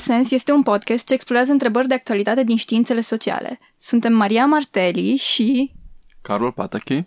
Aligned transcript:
Contrasens 0.00 0.30
este 0.30 0.52
un 0.52 0.62
podcast 0.62 1.06
ce 1.06 1.14
explorează 1.14 1.52
întrebări 1.52 1.88
de 1.88 1.94
actualitate 1.94 2.44
din 2.44 2.56
științele 2.56 3.00
sociale. 3.00 3.58
Suntem 3.78 4.12
Maria 4.12 4.46
Marteli 4.46 5.16
și... 5.16 5.72
Carol 6.22 6.52
Pataki. 6.52 7.04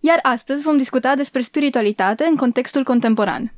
Iar 0.00 0.18
astăzi 0.22 0.62
vom 0.62 0.76
discuta 0.76 1.14
despre 1.14 1.40
spiritualitate 1.40 2.24
în 2.24 2.36
contextul 2.36 2.84
contemporan. 2.84 3.54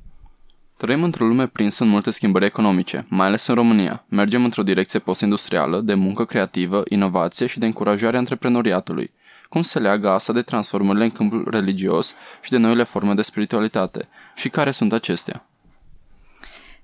Trăim 0.77 1.03
într-o 1.03 1.27
lume 1.27 1.47
prinsă 1.47 1.83
în 1.83 1.89
multe 1.89 2.11
schimbări 2.11 2.45
economice, 2.45 3.07
mai 3.09 3.27
ales 3.27 3.47
în 3.47 3.55
România. 3.55 4.05
Mergem 4.09 4.45
într-o 4.45 4.63
direcție 4.63 4.99
postindustrială, 4.99 5.81
de 5.81 5.95
muncă 5.95 6.25
creativă, 6.25 6.83
inovație 6.89 7.47
și 7.47 7.59
de 7.59 7.67
încurajare 7.67 8.17
a 8.17 8.19
antreprenoriatului. 8.19 9.13
Cum 9.49 9.63
se 9.63 9.79
leagă 9.79 10.11
asta 10.11 10.33
de 10.33 10.43
transformările 10.43 11.05
în 11.05 11.11
câmpul 11.11 11.47
religios 11.51 12.15
și 12.43 12.51
de 12.51 12.57
noile 12.57 12.83
forme 12.83 13.15
de 13.15 13.23
spiritualitate? 13.23 14.09
Și 14.35 14.49
care 14.49 14.71
sunt 14.71 14.93
acestea? 14.93 15.50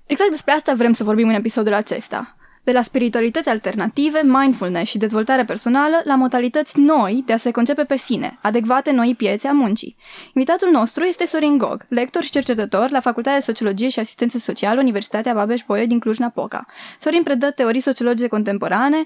Exact 0.07 0.29
despre 0.29 0.51
asta 0.51 0.73
vrem 0.73 0.93
să 0.93 1.03
vorbim 1.03 1.27
în 1.27 1.33
episodul 1.33 1.73
acesta. 1.73 2.35
De 2.63 2.71
la 2.71 2.81
spiritualități 2.81 3.49
alternative, 3.49 4.21
mindfulness 4.23 4.89
și 4.89 4.97
dezvoltare 4.97 5.45
personală, 5.45 6.01
la 6.03 6.15
modalități 6.15 6.79
noi 6.79 7.23
de 7.25 7.33
a 7.33 7.37
se 7.37 7.51
concepe 7.51 7.83
pe 7.83 7.97
sine, 7.97 8.37
adecvate 8.41 8.91
noi 8.91 9.15
piețe 9.17 9.47
a 9.47 9.51
muncii. 9.51 9.95
Invitatul 10.33 10.69
nostru 10.71 11.03
este 11.03 11.25
Sorin 11.25 11.57
Gog, 11.57 11.85
lector 11.89 12.23
și 12.23 12.31
cercetător 12.31 12.89
la 12.89 12.99
Facultatea 12.99 13.39
de 13.39 13.45
Sociologie 13.45 13.89
și 13.89 13.99
Asistență 13.99 14.37
Socială, 14.37 14.79
Universitatea 14.79 15.33
Babeș-Bolyai 15.33 15.87
din 15.87 15.99
Cluj-Napoca. 15.99 16.65
Sorin 16.99 17.23
predă 17.23 17.51
teorii 17.51 17.81
sociologice 17.81 18.27
contemporane, 18.27 19.03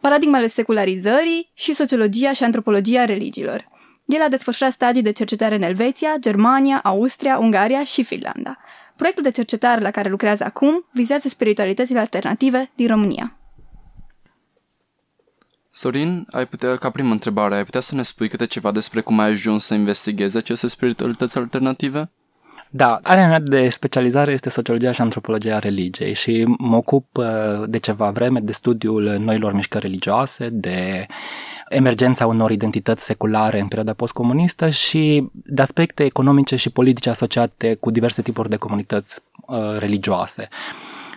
paradigmele 0.00 0.46
secularizării 0.46 1.50
și 1.54 1.74
sociologia 1.74 2.32
și 2.32 2.44
antropologia 2.44 3.04
religiilor. 3.04 3.68
El 4.04 4.22
a 4.22 4.28
desfășurat 4.28 4.72
stagii 4.72 5.02
de 5.02 5.10
cercetare 5.10 5.54
în 5.54 5.62
Elveția, 5.62 6.14
Germania, 6.20 6.80
Austria, 6.84 7.38
Ungaria 7.38 7.84
și 7.84 8.04
Finlanda. 8.04 8.58
Proiectul 9.00 9.24
de 9.24 9.30
cercetare 9.30 9.80
la 9.80 9.90
care 9.90 10.08
lucrează 10.08 10.44
acum 10.44 10.86
vizează 10.92 11.28
spiritualitățile 11.28 11.98
alternative 11.98 12.70
din 12.76 12.86
România. 12.86 13.36
Sorin, 15.70 16.26
ai 16.30 16.46
putea, 16.46 16.76
ca 16.76 16.90
primă 16.90 17.12
întrebare, 17.12 17.56
ai 17.56 17.64
putea 17.64 17.80
să 17.80 17.94
ne 17.94 18.02
spui 18.02 18.28
câte 18.28 18.46
ceva 18.46 18.70
despre 18.70 19.00
cum 19.00 19.18
ai 19.18 19.28
ajuns 19.28 19.64
să 19.64 19.74
investighezi 19.74 20.36
aceste 20.36 20.66
spiritualități 20.66 21.38
alternative? 21.38 22.10
Da, 22.72 22.98
area 23.02 23.28
mea 23.28 23.40
de 23.40 23.68
specializare 23.68 24.32
este 24.32 24.50
sociologia 24.50 24.92
și 24.92 25.00
antropologia 25.00 25.58
religiei 25.58 26.14
și 26.14 26.44
mă 26.58 26.76
ocup 26.76 27.16
uh, 27.16 27.24
de 27.66 27.78
ceva 27.78 28.10
vreme 28.10 28.40
de 28.40 28.52
studiul 28.52 29.02
noilor 29.18 29.52
mișcări 29.52 29.84
religioase, 29.84 30.48
de 30.48 31.06
emergența 31.68 32.26
unor 32.26 32.50
identități 32.50 33.04
seculare 33.04 33.60
în 33.60 33.66
perioada 33.66 33.92
postcomunistă 33.92 34.68
și 34.68 35.28
de 35.32 35.62
aspecte 35.62 36.04
economice 36.04 36.56
și 36.56 36.70
politice 36.70 37.10
asociate 37.10 37.74
cu 37.74 37.90
diverse 37.90 38.22
tipuri 38.22 38.48
de 38.48 38.56
comunități 38.56 39.20
uh, 39.46 39.56
religioase. 39.78 40.48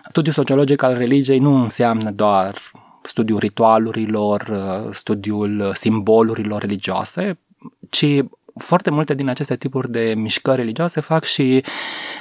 Studiul 0.09 0.34
sociologic 0.34 0.81
al 0.81 0.98
religiei 0.98 1.40
nu 1.40 1.62
înseamnă 1.62 2.12
doar 2.12 2.62
studiul 3.04 3.40
ritualurilor, 3.40 4.42
uh, 4.52 4.94
studiul 4.94 5.72
simbolurilor 5.74 6.62
religioase, 6.62 7.40
ci 7.90 8.06
foarte 8.58 8.90
multe 8.90 9.14
din 9.14 9.30
aceste 9.30 9.56
tipuri 9.56 9.92
de 9.92 10.14
mișcări 10.18 10.58
religioase 10.58 11.00
fac 11.00 11.23
și 11.23 11.64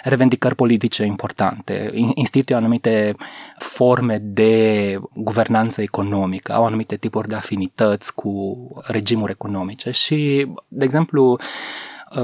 revendicări 0.02 0.54
politice 0.54 1.04
importante, 1.04 1.90
instituie 2.14 2.56
anumite 2.56 3.14
forme 3.58 4.18
de 4.18 4.98
guvernanță 5.14 5.82
economică, 5.82 6.52
au 6.52 6.66
anumite 6.66 6.96
tipuri 6.96 7.28
de 7.28 7.34
afinități 7.34 8.14
cu 8.14 8.56
regimuri 8.86 9.32
economice 9.32 9.90
și, 9.90 10.46
de 10.68 10.84
exemplu, 10.84 11.38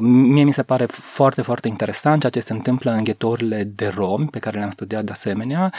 Mie 0.00 0.44
mi 0.44 0.53
se 0.53 0.62
pare 0.62 0.84
foarte, 0.87 1.43
foarte 1.43 1.69
interesant 1.69 2.21
ceea 2.21 2.32
ce 2.32 2.41
se 2.41 2.53
întâmplă 2.53 2.91
în 2.91 3.04
ghetorile 3.04 3.65
de 3.65 3.93
romi, 3.94 4.26
pe 4.26 4.38
care 4.38 4.59
le-am 4.59 4.71
studiat 4.71 5.04
de 5.04 5.12
asemenea, 5.12 5.72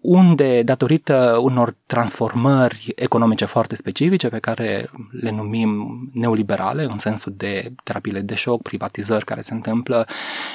unde, 0.00 0.62
datorită 0.62 1.38
unor 1.42 1.74
transformări 1.86 2.92
economice 2.96 3.44
foarte 3.44 3.74
specifice, 3.74 4.28
pe 4.28 4.38
care 4.38 4.90
le 5.10 5.30
numim 5.30 5.98
neoliberale, 6.12 6.84
în 6.84 6.98
sensul 6.98 7.32
de 7.36 7.72
terapiile 7.84 8.20
de 8.20 8.34
șoc, 8.34 8.62
privatizări 8.62 9.24
care 9.24 9.40
se 9.40 9.54
întâmplă 9.54 10.06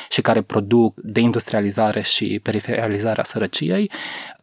și 0.09 0.21
care 0.21 0.41
produc 0.41 0.99
deindustrializare 1.03 2.01
și 2.01 2.39
periferializarea 2.43 3.23
sărăciei, 3.23 3.91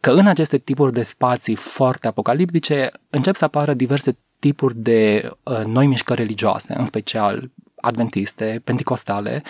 că 0.00 0.10
în 0.10 0.26
aceste 0.26 0.58
tipuri 0.58 0.92
de 0.92 1.02
spații 1.02 1.54
foarte 1.54 2.06
apocaliptice 2.06 2.90
încep 3.10 3.34
să 3.34 3.44
apară 3.44 3.74
diverse 3.74 4.16
tipuri 4.38 4.76
de 4.76 5.30
uh, 5.42 5.64
noi 5.64 5.86
mișcări 5.86 6.20
religioase, 6.20 6.74
în 6.78 6.86
special 6.86 7.50
adventiste, 7.86 8.60
penticostale, 8.64 9.42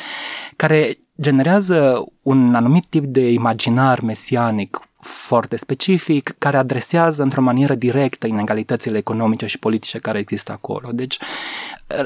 care 0.57 0.97
generează 1.21 2.05
un 2.23 2.55
anumit 2.55 2.85
tip 2.89 3.05
de 3.05 3.31
imaginar 3.31 4.01
mesianic 4.01 4.81
foarte 4.99 5.57
specific, 5.57 6.35
care 6.39 6.57
adresează 6.57 7.23
într-o 7.23 7.43
manieră 7.43 7.75
directă 7.75 8.27
inegalitățile 8.27 8.99
economice 8.99 9.47
și 9.47 9.59
politice 9.59 9.99
care 9.99 10.19
există 10.19 10.53
acolo. 10.53 10.89
Deci, 10.93 11.19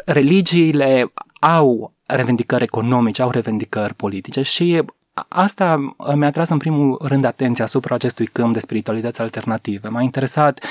religiile 0.05 1.13
au 1.41 1.93
revendicări 2.07 2.63
economice, 2.63 3.23
au 3.23 3.31
revendicări 3.31 3.95
politice 3.95 4.43
și 4.43 4.83
asta 5.29 5.95
mi-a 6.15 6.31
tras 6.31 6.49
în 6.49 6.59
primul 6.59 6.99
rând 7.03 7.25
atenția 7.25 7.65
asupra 7.65 7.95
acestui 7.95 8.27
câmp 8.27 8.53
de 8.53 8.61
spiritualități 8.61 9.21
alternative. 9.21 9.89
M-a 9.89 10.03
interesat 10.03 10.65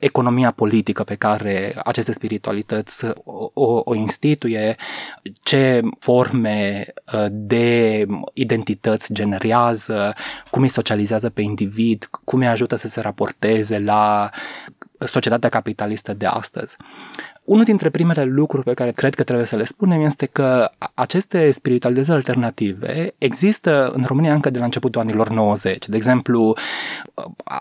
economia 0.00 0.50
politică 0.50 1.04
pe 1.04 1.14
care 1.14 1.74
aceste 1.84 2.12
spiritualități 2.12 3.04
o, 3.24 3.50
o, 3.54 3.80
o 3.84 3.94
instituie, 3.94 4.76
ce 5.42 5.80
forme 5.98 6.86
uh, 7.12 7.26
de 7.30 8.06
identități 8.32 9.12
generează, 9.12 10.14
cum 10.50 10.62
îi 10.62 10.68
socializează 10.68 11.30
pe 11.30 11.40
individ, 11.40 12.08
cum 12.24 12.40
îi 12.40 12.48
ajută 12.48 12.76
să 12.76 12.88
se 12.88 13.00
raporteze 13.00 13.78
la 13.78 14.30
societatea 14.98 15.48
capitalistă 15.48 16.14
de 16.14 16.26
astăzi. 16.26 16.76
Unul 17.44 17.64
dintre 17.64 17.90
primele 17.90 18.24
lucruri 18.24 18.64
pe 18.64 18.74
care 18.74 18.90
cred 18.90 19.14
că 19.14 19.22
trebuie 19.22 19.46
să 19.46 19.56
le 19.56 19.64
spunem 19.64 20.00
este 20.00 20.26
că 20.26 20.70
aceste 20.94 21.50
spiritualități 21.50 22.10
alternative 22.10 23.14
există 23.18 23.90
în 23.94 24.04
România 24.06 24.34
încă 24.34 24.50
de 24.50 24.58
la 24.58 24.64
începutul 24.64 25.00
anilor 25.00 25.28
90. 25.28 25.88
De 25.88 25.96
exemplu, 25.96 26.56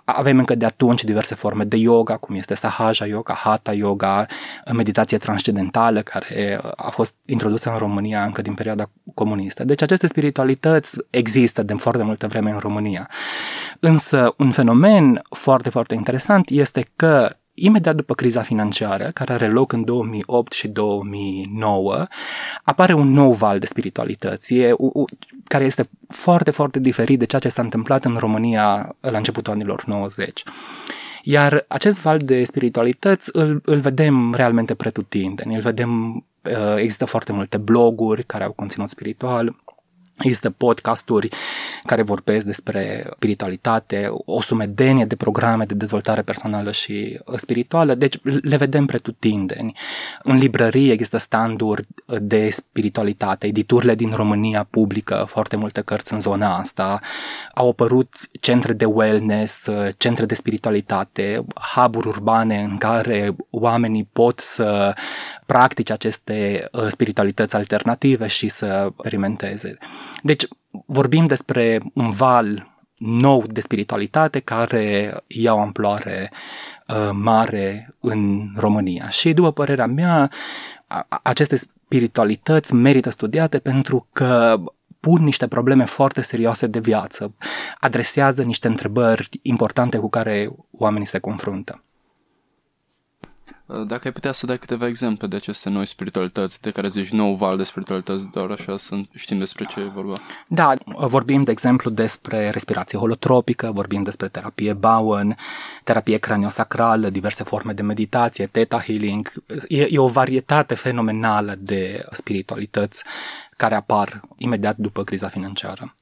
avem 0.05 0.38
încă 0.38 0.55
de 0.55 0.66
atunci 0.66 1.03
diverse 1.03 1.35
forme 1.35 1.63
de 1.63 1.77
yoga, 1.77 2.17
cum 2.17 2.35
este 2.35 2.55
Sahaja 2.55 3.05
Yoga, 3.05 3.33
Hatha 3.33 3.73
Yoga, 3.73 4.25
meditație 4.73 5.17
transcendentală, 5.17 6.01
care 6.01 6.59
a 6.75 6.89
fost 6.89 7.15
introdusă 7.25 7.71
în 7.71 7.77
România 7.77 8.23
încă 8.23 8.41
din 8.41 8.53
perioada 8.53 8.89
comunistă. 9.13 9.63
Deci 9.63 9.81
aceste 9.81 10.07
spiritualități 10.07 11.00
există 11.09 11.63
de 11.63 11.73
foarte 11.73 12.03
multă 12.03 12.27
vreme 12.27 12.51
în 12.51 12.59
România. 12.59 13.09
Însă 13.79 14.33
un 14.38 14.51
fenomen 14.51 15.21
foarte, 15.29 15.69
foarte 15.69 15.94
interesant 15.94 16.50
este 16.50 16.85
că 16.95 17.29
imediat 17.53 17.95
după 17.95 18.13
criza 18.13 18.41
financiară, 18.41 19.11
care 19.13 19.33
are 19.33 19.47
loc 19.47 19.71
în 19.71 19.83
2008 19.83 20.51
și 20.51 20.67
2009, 20.67 22.07
apare 22.63 22.93
un 22.93 23.11
nou 23.11 23.31
val 23.31 23.59
de 23.59 23.65
spiritualități, 23.65 24.53
e, 24.53 24.73
u, 24.77 25.05
care 25.43 25.63
este 25.63 25.89
foarte, 26.07 26.51
foarte 26.51 26.79
diferit 26.79 27.19
de 27.19 27.25
ceea 27.25 27.41
ce 27.41 27.49
s-a 27.49 27.61
întâmplat 27.61 28.05
în 28.05 28.15
România 28.15 28.95
la 28.99 29.17
începutul 29.17 29.53
anilor 29.53 29.83
90. 29.85 30.43
Iar 31.23 31.65
acest 31.67 32.01
val 32.01 32.19
de 32.19 32.43
spiritualități 32.43 33.29
îl, 33.33 33.61
îl 33.65 33.79
vedem 33.79 34.33
realmente 34.33 34.73
pretutindeni, 34.73 35.55
îl 35.55 35.61
vedem, 35.61 36.15
uh, 36.15 36.75
există 36.75 37.05
foarte 37.05 37.31
multe 37.31 37.57
bloguri 37.57 38.23
care 38.23 38.43
au 38.43 38.51
conținut 38.51 38.89
spiritual, 38.89 39.55
Există 40.18 40.50
podcasturi 40.50 41.29
care 41.84 42.01
vorbesc 42.01 42.46
despre 42.46 43.09
spiritualitate, 43.16 44.07
o 44.10 44.42
sumedenie 44.42 45.06
de 45.06 45.15
programe 45.15 45.65
de 45.65 45.74
dezvoltare 45.74 46.21
personală 46.21 46.71
și 46.71 47.19
spirituală, 47.36 47.95
deci 47.95 48.19
le 48.24 48.57
vedem 48.57 48.86
pretutindeni. 48.86 49.77
În 50.24 50.38
librărie 50.38 50.92
există 50.92 51.18
standuri 51.18 51.88
de 52.21 52.50
spiritualitate, 52.50 53.48
editurile 53.48 53.95
din 53.95 54.12
România 54.15 54.68
publică 54.69 55.25
foarte 55.27 55.56
multe 55.56 55.81
cărți 55.81 56.13
în 56.13 56.21
zona 56.21 56.57
asta, 56.57 57.00
au 57.54 57.69
apărut 57.69 58.13
centre 58.39 58.74
de 58.74 58.86
wellness, 58.86 59.68
centre 59.98 60.25
de 60.25 60.36
spiritualitate, 60.36 61.45
hub 61.75 61.95
urbane 61.95 62.62
în 62.62 62.77
care 62.77 63.36
oamenii 63.50 64.09
pot 64.13 64.39
să 64.39 64.95
practice 65.45 65.94
aceste 65.94 66.69
spiritualități 66.89 67.56
alternative 67.56 68.27
și 68.27 68.50
să 68.50 68.92
experimenteze. 68.92 69.77
Deci 70.23 70.47
vorbim 70.85 71.25
despre 71.25 71.79
un 71.93 72.09
val 72.09 72.71
nou 72.97 73.43
de 73.47 73.61
spiritualitate 73.61 74.39
care 74.39 75.15
ia 75.27 75.53
o 75.53 75.59
amploare 75.59 76.31
uh, 76.87 77.09
mare 77.11 77.95
în 77.99 78.49
România. 78.55 79.09
Și 79.09 79.33
după 79.33 79.51
părerea 79.51 79.85
mea, 79.85 80.31
aceste 81.23 81.55
spiritualități 81.55 82.73
merită 82.73 83.09
studiate 83.09 83.59
pentru 83.59 84.07
că 84.11 84.61
pun 84.99 85.23
niște 85.23 85.47
probleme 85.47 85.85
foarte 85.85 86.21
serioase 86.21 86.67
de 86.67 86.79
viață, 86.79 87.33
adresează 87.79 88.43
niște 88.43 88.67
întrebări 88.67 89.29
importante 89.41 89.97
cu 89.97 90.09
care 90.09 90.49
oamenii 90.71 91.07
se 91.07 91.19
confruntă. 91.19 91.83
Uh, 93.65 93.88
dacă 93.88 94.01
ai 94.04 94.12
putea 94.12 94.31
să 94.31 94.45
dai 94.45 94.57
câteva 94.57 94.88
exemple 94.88 95.27
de 95.27 95.36
aceste 95.36 95.69
noi 95.69 95.86
spiritualități, 95.86 96.62
de 96.62 96.71
care 96.71 96.88
zici 96.88 97.10
nou 97.10 97.36
val 97.36 97.57
de 97.57 97.63
spiritualități, 97.63 98.27
doar 98.31 98.51
așa 98.51 98.77
să 98.77 98.95
știm 99.15 99.38
despre 99.38 99.65
ce 99.65 99.80
e 99.80 99.83
vorba. 99.83 100.18
Da, 100.48 100.74
vorbim 100.86 101.44
de 101.44 101.51
exemplu 101.51 101.89
despre 101.89 102.50
respirație 102.50 102.98
holotropică, 102.98 103.71
vorbim 103.71 104.04
despre 104.04 104.27
terapie 104.27 104.74
Bowen, 104.74 105.38
terapie 105.83 106.18
craniosacrală, 106.18 107.10
diverse 107.10 107.44
forme 107.44 107.74
de 107.74 107.81
meditație, 107.81 108.45
theta 108.45 108.80
healing. 108.80 109.33
E, 109.68 109.88
e 109.89 110.00
o 110.00 110.07
varietate 110.07 110.75
fenomenală 110.75 111.56
de 111.59 112.06
spiritualități 112.12 113.04
care 113.57 113.75
apar 113.75 114.21
imediat 114.38 114.77
după 114.77 115.04
criza 115.04 115.27
financiară. 115.27 115.95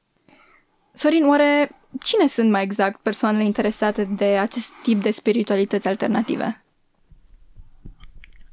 Sorin, 0.94 1.28
oare 1.28 1.72
cine 2.02 2.28
sunt 2.28 2.50
mai 2.50 2.64
exact 2.64 3.00
persoanele 3.02 3.44
interesate 3.44 4.04
de 4.04 4.26
acest 4.26 4.70
tip 4.84 5.02
de 5.02 5.12
spiritualități 5.12 5.88
alternative? 5.88 6.64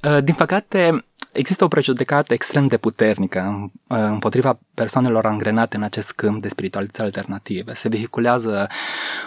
Uh, 0.02 0.22
din 0.24 0.34
păcate, 0.34 1.04
există 1.32 1.64
o 1.64 1.68
prejudecată 1.68 2.32
extrem 2.32 2.66
de 2.66 2.76
puternică 2.76 3.70
uh, 3.88 3.96
împotriva 3.98 4.58
persoanelor 4.74 5.26
angrenate 5.26 5.76
în 5.76 5.82
acest 5.82 6.12
câmp 6.12 6.42
de 6.42 6.48
spiritualități 6.48 7.00
alternative. 7.00 7.74
Se 7.74 7.88
vehiculează 7.88 8.66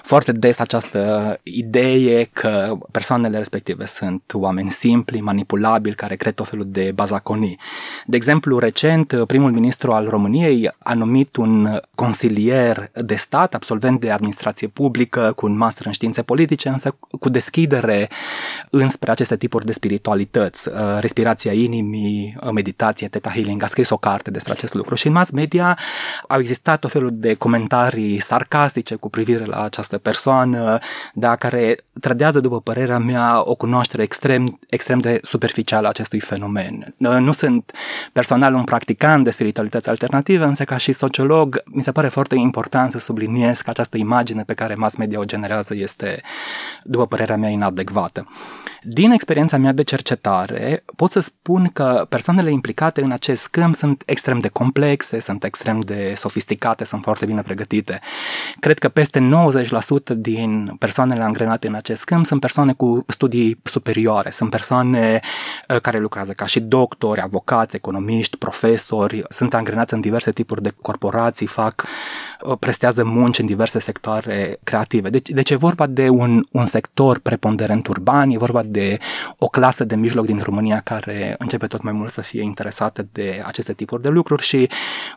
foarte 0.04 0.32
des 0.32 0.60
această 0.60 1.40
idee 1.44 2.24
că 2.24 2.78
persoanele 2.92 3.38
respective 3.38 3.86
sunt 3.86 4.24
oameni 4.34 4.72
simpli, 4.72 5.22
manipulabili, 5.22 5.96
care 5.96 6.16
cred 6.16 6.34
tot 6.34 6.48
felul 6.48 6.66
de 6.68 6.92
bazaconii. 6.96 7.60
De 8.06 8.16
exemplu, 8.16 8.60
recent, 8.60 9.24
primul 9.28 9.52
ministru 9.52 9.92
al 9.92 10.08
României 10.10 10.72
a 10.80 10.94
numit 10.94 11.36
un 11.36 11.80
consilier 11.96 12.92
de 12.94 13.16
stat, 13.16 13.54
absolvent 13.54 14.00
de 14.00 14.12
administrație 14.12 14.68
publică, 14.68 15.34
cu 15.36 15.46
un 15.46 15.58
master 15.58 15.86
în 15.86 15.92
științe 15.92 16.22
politice, 16.22 16.70
însă 16.70 16.98
cu 17.20 17.30
deschidere 17.30 18.10
înspre 18.70 19.12
aceste 19.12 19.38
tipuri 19.38 19.66
de 19.66 19.72
spiritualități, 19.72 20.68
uh, 20.68 20.74
respirația 21.00 21.52
inimii, 21.52 21.81
meditație, 22.54 23.08
Theta 23.08 23.30
Healing, 23.30 23.64
a 23.64 23.68
scris 23.68 23.90
o 23.90 23.98
carte 23.98 24.32
despre 24.32 24.52
acest 24.52 24.74
lucru 24.74 24.96
și 24.96 25.08
în 25.08 25.14
mass 25.14 25.32
media 25.32 25.78
au 26.28 26.40
existat 26.40 26.80
tot 26.80 26.92
felul 26.92 27.10
de 27.14 27.34
comentarii 27.34 28.22
sarcastice 28.22 28.96
cu 28.96 29.10
privire 29.10 29.46
la 29.46 29.64
această 29.64 29.98
persoană, 29.98 30.78
da, 31.14 31.36
care 31.36 31.76
trădează, 32.00 32.40
după 32.40 32.62
părerea 32.62 32.98
mea, 32.98 33.42
o 33.44 33.56
cunoaștere 33.56 34.04
extrem, 34.04 34.60
extrem 34.70 35.00
de 35.00 35.20
superficială 35.22 35.86
a 35.86 35.90
acestui 35.90 36.20
fenomen. 36.20 36.94
Nu 36.98 37.32
sunt 37.32 37.72
personal 38.12 38.54
un 38.54 38.64
practicant 38.64 39.24
de 39.24 39.32
spiritualități 39.32 39.90
alternative, 39.90 40.44
însă 40.44 40.64
ca 40.64 40.78
și 40.78 40.94
sociolog 40.94 41.62
mi 41.66 41.84
se 41.84 41.92
pare 41.92 42.08
foarte 42.08 42.36
important 42.36 42.92
să 42.92 43.00
subliniez 43.00 43.62
că 43.62 43.70
această 43.70 43.98
imagine 43.98 44.44
pe 44.44 44.54
care 44.54 44.76
mass 44.76 44.96
media 44.96 45.20
o 45.20 45.24
generează 45.24 45.76
este, 45.76 46.22
după 46.84 47.08
părerea 47.08 47.38
mea, 47.38 47.50
inadecvată. 47.50 48.28
Din 48.84 49.12
experiența 49.12 49.58
mea 49.58 49.72
de 49.72 49.84
cercetare, 49.84 50.84
pot 50.96 51.12
să 51.12 51.20
spun 51.20 51.70
că 51.74 52.06
persoanele 52.10 52.52
implicate 52.52 53.02
în 53.02 53.12
acest 53.12 53.48
câmp 53.48 53.76
sunt 53.76 54.04
extrem 54.06 54.40
de 54.40 54.48
complexe, 54.48 55.20
sunt 55.20 55.44
extrem 55.44 55.80
de 55.80 56.14
sofisticate, 56.18 56.84
sunt 56.84 57.04
foarte 57.04 57.26
bine 57.26 57.42
pregătite. 57.42 58.00
Cred 58.60 58.80
că 58.80 58.90
peste 58.90 59.30
90% 60.14 60.16
din 60.16 60.76
persoanele 60.80 61.24
angrenate 61.24 61.68
în 61.68 61.74
acest 61.74 62.04
câmp 62.04 62.26
sunt 62.26 62.40
persoane 62.40 62.74
cu 62.74 63.06
studii 63.08 63.60
superioare, 63.64 64.30
sunt 64.30 64.50
persoane 64.50 65.20
uh, 65.70 65.82
care 65.82 66.00
lucrează 66.00 66.32
ca 66.32 66.46
și 66.46 66.60
doctori, 66.60 67.22
avocați, 67.22 67.76
economiști, 67.76 68.38
profesori, 68.38 69.24
sunt 69.30 69.54
angrenați 69.54 69.94
în 69.94 70.02
diverse 70.02 70.32
tipuri 70.32 70.62
de 70.62 70.74
corporații, 70.82 71.48
fac, 71.48 71.84
uh, 71.84 71.90
prestează 72.60 73.04
munci 73.04 73.40
în 73.40 73.46
diverse 73.46 73.80
sectoare 73.80 74.60
creative. 74.64 75.10
Deci, 75.10 75.30
deci 75.30 75.50
e 75.50 75.56
vorba 75.56 75.88
de 75.88 76.10
un, 76.10 76.44
un 76.52 76.66
sector 76.66 77.20
preponderent 77.20 77.88
urban, 77.88 78.30
e 78.30 78.38
vorba 78.38 78.64
de 78.64 78.98
o 79.38 79.48
clasă 79.48 79.84
de 79.84 79.96
mijloc 79.96 80.26
din 80.26 80.40
România 80.44 80.80
care 80.80 81.36
începe 81.38 81.68
tot 81.68 81.82
mai 81.82 81.94
mult 81.94 82.12
să 82.12 82.22
fie 82.22 82.42
interesată 82.42 83.08
de 83.12 83.44
aceste 83.46 83.74
tipuri 83.74 84.02
de 84.02 84.10
lucruri 84.10 84.44
și 84.44 84.70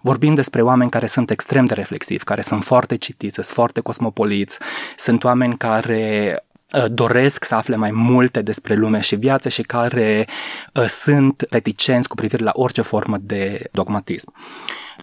vorbim 0.02 0.34
despre 0.34 0.62
oameni 0.62 0.90
care 0.90 1.06
sunt 1.06 1.30
extrem 1.30 1.64
de 1.64 1.74
reflexivi, 1.74 2.24
care 2.24 2.40
sunt 2.40 2.64
foarte 2.64 2.96
citiți, 2.96 3.34
sunt 3.34 3.46
foarte 3.46 3.80
cosmopoliți, 3.80 4.58
sunt 4.96 5.24
oameni 5.24 5.56
care 5.56 6.36
uh, 6.72 6.84
doresc 6.90 7.44
să 7.44 7.54
afle 7.54 7.76
mai 7.76 7.90
multe 7.90 8.42
despre 8.42 8.74
lume 8.74 9.00
și 9.00 9.16
viață 9.16 9.48
și 9.48 9.62
care 9.62 10.26
uh, 10.74 10.84
sunt 10.86 11.46
reticenți 11.50 12.08
cu 12.08 12.14
privire 12.14 12.44
la 12.44 12.52
orice 12.54 12.82
formă 12.82 13.16
de 13.20 13.68
dogmatism. 13.72 14.32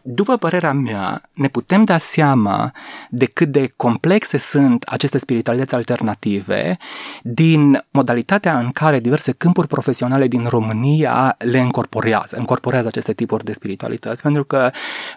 După 0.02 0.38
părerea 0.38 0.74
mea, 0.74 1.22
ne 1.34 1.48
putem 1.48 1.84
da 1.84 1.98
seama 1.98 2.72
de 3.10 3.26
cât 3.26 3.48
de 3.52 3.74
complexe 3.76 4.38
sunt 4.38 4.84
aceste 4.84 5.18
spiritualități 5.18 5.76
alternative 5.76 6.78
din 7.24 7.84
modalitatea 7.92 8.60
în 8.60 8.72
care 8.72 9.00
diverse 9.00 9.32
câmpuri 9.32 9.68
profesionale 9.68 10.28
din 10.28 10.46
România 10.46 11.36
le 11.40 11.60
încorporează, 11.60 12.36
încorporează 12.38 12.88
aceste 12.88 13.14
tipuri 13.14 13.44
de 13.44 13.52
spiritualități, 13.52 14.22
pentru 14.22 14.44
că 14.44 14.72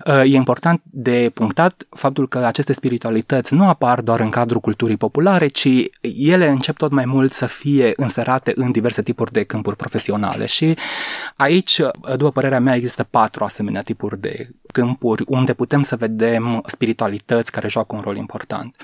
uh, 0.07 0.21
e 0.21 0.35
important 0.35 0.81
de 0.85 1.31
punctat 1.35 1.87
faptul 1.91 2.29
că 2.29 2.39
aceste 2.39 2.73
spiritualități 2.73 3.55
nu 3.55 3.69
apar 3.69 4.01
doar 4.01 4.21
în 4.21 4.31
cadrul 4.31 4.61
culturii 4.61 4.97
populare, 4.97 5.47
ci 5.47 5.69
ele 6.01 6.49
încep 6.49 6.77
tot 6.77 6.91
mai 6.91 7.05
mult 7.05 7.33
să 7.33 7.47
fie 7.47 7.93
înserate 7.97 8.53
în 8.55 8.71
diverse 8.71 9.03
tipuri 9.03 9.33
de 9.33 9.43
câmpuri 9.43 9.77
profesionale. 9.77 10.47
Și 10.47 10.77
aici, 11.37 11.81
după 12.17 12.31
părerea 12.31 12.61
mea, 12.61 12.75
există 12.75 13.07
patru 13.11 13.45
asemenea 13.45 13.83
tipuri 13.83 14.21
de 14.21 14.49
câmpuri 14.73 15.25
unde 15.27 15.55
putem 15.55 15.83
să 15.83 15.97
vedem 15.97 16.63
spiritualități 16.67 17.53
care 17.53 17.69
joacă 17.69 17.97
un 17.97 18.03
rol 18.03 18.17
important. 18.17 18.77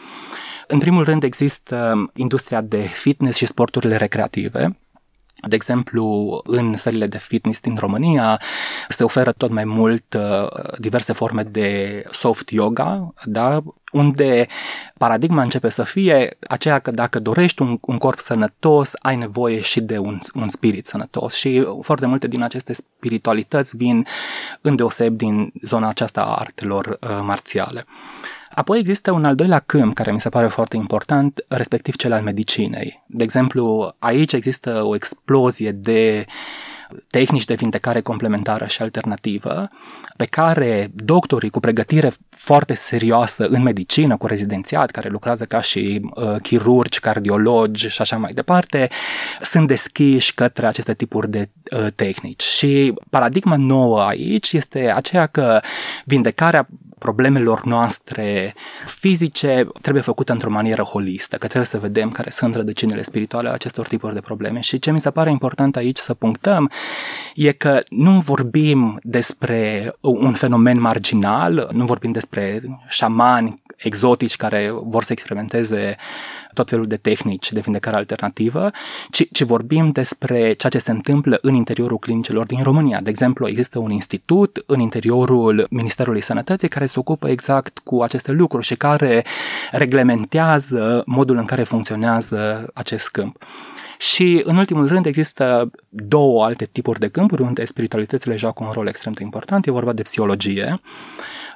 În 0.66 0.78
primul 0.78 1.04
rând 1.04 1.22
există 1.22 2.10
industria 2.14 2.60
de 2.60 2.80
fitness 2.80 3.36
și 3.36 3.46
sporturile 3.46 3.96
recreative, 3.96 4.78
de 5.48 5.54
exemplu, 5.54 6.40
în 6.44 6.76
sălile 6.76 7.06
de 7.06 7.18
fitness 7.18 7.60
din 7.60 7.76
România 7.78 8.40
se 8.88 9.04
oferă 9.04 9.32
tot 9.32 9.50
mai 9.50 9.64
mult 9.64 10.14
uh, 10.14 10.48
diverse 10.78 11.12
forme 11.12 11.42
de 11.42 12.04
soft 12.10 12.50
yoga, 12.50 13.14
da? 13.24 13.62
unde 13.92 14.46
paradigma 14.98 15.42
începe 15.42 15.68
să 15.68 15.82
fie 15.82 16.36
aceea 16.48 16.78
că 16.78 16.90
dacă 16.90 17.20
dorești 17.20 17.62
un, 17.62 17.78
un 17.80 17.98
corp 17.98 18.18
sănătos, 18.18 18.92
ai 18.98 19.16
nevoie 19.16 19.60
și 19.60 19.80
de 19.80 19.98
un, 19.98 20.18
un 20.34 20.48
spirit 20.48 20.86
sănătos 20.86 21.34
și 21.34 21.66
foarte 21.80 22.06
multe 22.06 22.26
din 22.26 22.42
aceste 22.42 22.72
spiritualități 22.72 23.76
vin 23.76 24.06
îndeoseb 24.60 25.16
din 25.16 25.52
zona 25.62 25.88
aceasta 25.88 26.20
a 26.20 26.36
artelor 26.38 26.86
uh, 26.86 27.18
marțiale. 27.22 27.86
Apoi 28.54 28.78
există 28.78 29.10
un 29.10 29.24
al 29.24 29.34
doilea 29.34 29.58
câmp 29.58 29.94
care 29.94 30.12
mi 30.12 30.20
se 30.20 30.28
pare 30.28 30.46
foarte 30.46 30.76
important, 30.76 31.44
respectiv 31.48 31.96
cel 31.96 32.12
al 32.12 32.22
medicinei. 32.22 33.04
De 33.06 33.24
exemplu, 33.24 33.94
aici 33.98 34.32
există 34.32 34.82
o 34.82 34.94
explozie 34.94 35.70
de 35.70 36.26
tehnici 37.10 37.44
de 37.44 37.54
vindecare 37.54 38.00
complementară 38.00 38.66
și 38.66 38.82
alternativă, 38.82 39.68
pe 40.16 40.24
care 40.24 40.90
doctorii 40.94 41.50
cu 41.50 41.60
pregătire 41.60 42.12
foarte 42.30 42.74
serioasă 42.74 43.46
în 43.46 43.62
medicină, 43.62 44.16
cu 44.16 44.26
rezidențiat, 44.26 44.90
care 44.90 45.08
lucrează 45.08 45.44
ca 45.44 45.60
și 45.60 46.00
uh, 46.14 46.36
chirurgi, 46.42 47.00
cardiologi 47.00 47.88
și 47.88 48.00
așa 48.00 48.16
mai 48.16 48.32
departe, 48.32 48.88
sunt 49.40 49.66
deschiși 49.66 50.34
către 50.34 50.66
aceste 50.66 50.94
tipuri 50.94 51.30
de 51.30 51.48
uh, 51.76 51.86
tehnici. 51.94 52.42
Și 52.42 52.94
paradigma 53.10 53.56
nouă 53.56 54.02
aici 54.02 54.52
este 54.52 54.92
aceea 54.92 55.26
că 55.26 55.60
vindecarea 56.04 56.68
problemelor 57.00 57.64
noastre 57.64 58.54
fizice 58.86 59.66
trebuie 59.80 60.02
făcută 60.02 60.32
într-o 60.32 60.50
manieră 60.50 60.82
holistă, 60.82 61.36
că 61.36 61.46
trebuie 61.46 61.66
să 61.66 61.78
vedem 61.78 62.10
care 62.10 62.30
sunt 62.30 62.54
rădăcinile 62.54 63.02
spirituale 63.02 63.46
ale 63.46 63.56
acestor 63.56 63.86
tipuri 63.86 64.14
de 64.14 64.20
probleme. 64.20 64.60
Și 64.60 64.78
ce 64.78 64.92
mi 64.92 65.00
se 65.00 65.10
pare 65.10 65.30
important 65.30 65.76
aici 65.76 65.98
să 65.98 66.14
punctăm 66.14 66.70
e 67.34 67.52
că 67.52 67.80
nu 67.88 68.20
vorbim 68.20 68.98
despre 69.02 69.92
un 70.00 70.32
fenomen 70.32 70.80
marginal, 70.80 71.68
nu 71.72 71.84
vorbim 71.84 72.12
despre 72.12 72.62
șamani 72.88 73.54
exotici 73.82 74.36
care 74.36 74.70
vor 74.84 75.04
să 75.04 75.12
experimenteze 75.12 75.96
tot 76.54 76.68
felul 76.68 76.86
de 76.86 76.96
tehnici 76.96 77.52
de 77.52 77.60
vindecare 77.60 77.96
alternativă, 77.96 78.70
ci, 79.10 79.28
ci 79.32 79.42
vorbim 79.42 79.90
despre 79.90 80.38
ceea 80.52 80.72
ce 80.72 80.78
se 80.78 80.90
întâmplă 80.90 81.38
în 81.40 81.54
interiorul 81.54 81.98
clinicilor 81.98 82.46
din 82.46 82.62
România. 82.62 83.00
De 83.00 83.10
exemplu, 83.10 83.48
există 83.48 83.78
un 83.78 83.90
institut 83.90 84.62
în 84.66 84.80
interiorul 84.80 85.66
Ministerului 85.70 86.20
Sănătății 86.20 86.68
care 86.68 86.86
se 86.86 86.98
ocupă 86.98 87.28
exact 87.28 87.78
cu 87.78 88.02
aceste 88.02 88.32
lucruri 88.32 88.66
și 88.66 88.74
care 88.74 89.24
reglementează 89.70 91.02
modul 91.06 91.36
în 91.36 91.44
care 91.44 91.62
funcționează 91.62 92.70
acest 92.74 93.08
câmp. 93.08 93.44
Și, 93.98 94.42
în 94.44 94.56
ultimul 94.56 94.88
rând, 94.88 95.06
există 95.06 95.70
două 95.88 96.44
alte 96.44 96.64
tipuri 96.72 97.00
de 97.00 97.08
câmpuri 97.08 97.42
unde 97.42 97.64
spiritualitățile 97.64 98.36
joacă 98.36 98.64
un 98.64 98.70
rol 98.72 98.86
extrem 98.86 99.12
de 99.12 99.22
important. 99.22 99.66
E 99.66 99.70
vorba 99.70 99.92
de 99.92 100.02
psihologie. 100.02 100.80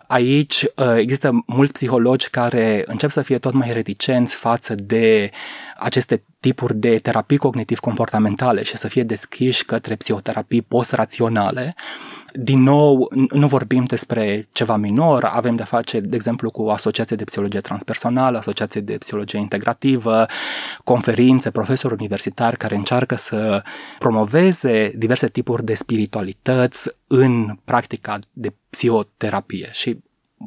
Aici 0.07 0.65
uh, 0.77 0.95
există 0.97 1.45
mulți 1.47 1.73
psihologi 1.73 2.31
care 2.31 2.83
încep 2.87 3.11
să 3.11 3.23
fie 3.23 3.39
tot 3.39 3.53
mai 3.53 3.73
reticenți 3.73 4.35
față 4.35 4.75
de 4.75 5.31
aceste 5.77 6.23
tipuri 6.45 6.77
de 6.77 6.99
terapii 6.99 7.37
cognitiv-comportamentale 7.37 8.63
și 8.63 8.77
să 8.77 8.89
fie 8.89 9.03
deschiși 9.03 9.65
către 9.65 9.97
psihoterapii 9.97 10.63
post-raționale, 10.63 11.75
din 12.33 12.63
nou, 12.63 13.13
nu 13.31 13.47
vorbim 13.47 13.85
despre 13.85 14.49
ceva 14.53 14.77
minor, 14.77 15.25
avem 15.25 15.57
de-a 15.57 15.65
face, 15.65 16.01
de 16.01 16.17
exemplu, 16.17 16.51
cu 16.51 16.69
asociație 16.69 17.17
de 17.17 17.25
psihologie 17.25 17.61
transpersonală, 17.61 18.39
asociație 18.39 18.81
de 18.81 18.99
psihologie 18.99 19.39
integrativă, 19.39 20.27
conferințe, 20.85 21.51
profesori 21.51 21.95
universitari 21.95 22.57
care 22.57 22.75
încearcă 22.75 23.17
să 23.17 23.63
promoveze 23.99 24.93
diverse 24.97 25.29
tipuri 25.29 25.65
de 25.65 25.75
spiritualități 25.75 26.91
în 27.07 27.59
practica 27.65 28.19
de 28.33 28.55
psihoterapie. 28.71 29.69
Și 29.73 29.99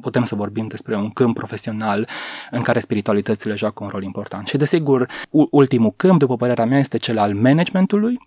putem 0.02 0.24
să 0.24 0.36
vorbim 0.36 0.68
despre 0.68 0.96
un 0.96 1.10
câmp 1.10 1.36
profesional 1.36 2.08
în 2.52 2.62
care 2.62 2.80
spiritualitățile 2.80 3.56
joacă 3.56 3.84
un 3.84 3.90
rol 3.90 4.04
important. 4.04 4.48
Și 4.48 4.58
desigur, 4.58 5.10
ultimul 5.30 5.94
câmp, 5.96 6.20
după 6.20 6.36
părerea 6.36 6.66
mea, 6.66 6.80
este 6.80 6.98
cel 6.98 7.18
al 7.18 7.34
managementului, 7.34 8.20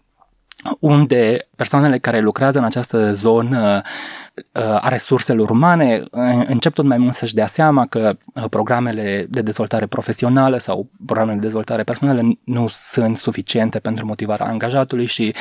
unde 0.80 1.48
persoanele 1.56 1.98
care 1.98 2.20
lucrează 2.20 2.58
în 2.58 2.64
această 2.64 3.12
zonă 3.12 3.82
uh, 4.52 4.62
a 4.62 4.88
resurselor 4.88 5.50
umane 5.50 6.02
uh, 6.10 6.42
încep 6.46 6.72
tot 6.72 6.84
mai 6.84 6.98
mult 6.98 7.14
să-și 7.14 7.34
dea 7.34 7.46
seama 7.46 7.86
că 7.86 8.16
uh, 8.34 8.44
programele 8.50 9.26
de 9.30 9.42
dezvoltare 9.42 9.86
profesională 9.86 10.58
sau 10.58 10.90
programele 11.06 11.36
de 11.36 11.42
dezvoltare 11.42 11.82
personală 11.82 12.22
nu 12.44 12.68
sunt 12.68 13.16
suficiente 13.16 13.78
pentru 13.78 14.06
motivarea 14.06 14.46
angajatului 14.46 15.06
și 15.06 15.34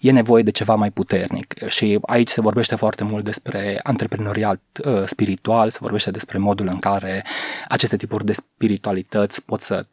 e 0.00 0.10
nevoie 0.10 0.42
de 0.42 0.50
ceva 0.50 0.74
mai 0.74 0.90
puternic. 0.90 1.68
Și 1.68 1.98
aici 2.02 2.28
se 2.28 2.40
vorbește 2.40 2.74
foarte 2.74 3.04
mult 3.04 3.24
despre 3.24 3.80
antreprenoriat 3.82 4.60
spiritual, 5.06 5.70
se 5.70 5.78
vorbește 5.80 6.10
despre 6.10 6.38
modul 6.38 6.68
în 6.68 6.78
care 6.78 7.24
aceste 7.68 7.96
tipuri 7.96 8.24
de 8.24 8.32
spiritualități 8.32 9.44
pot 9.44 9.60
să 9.60 9.86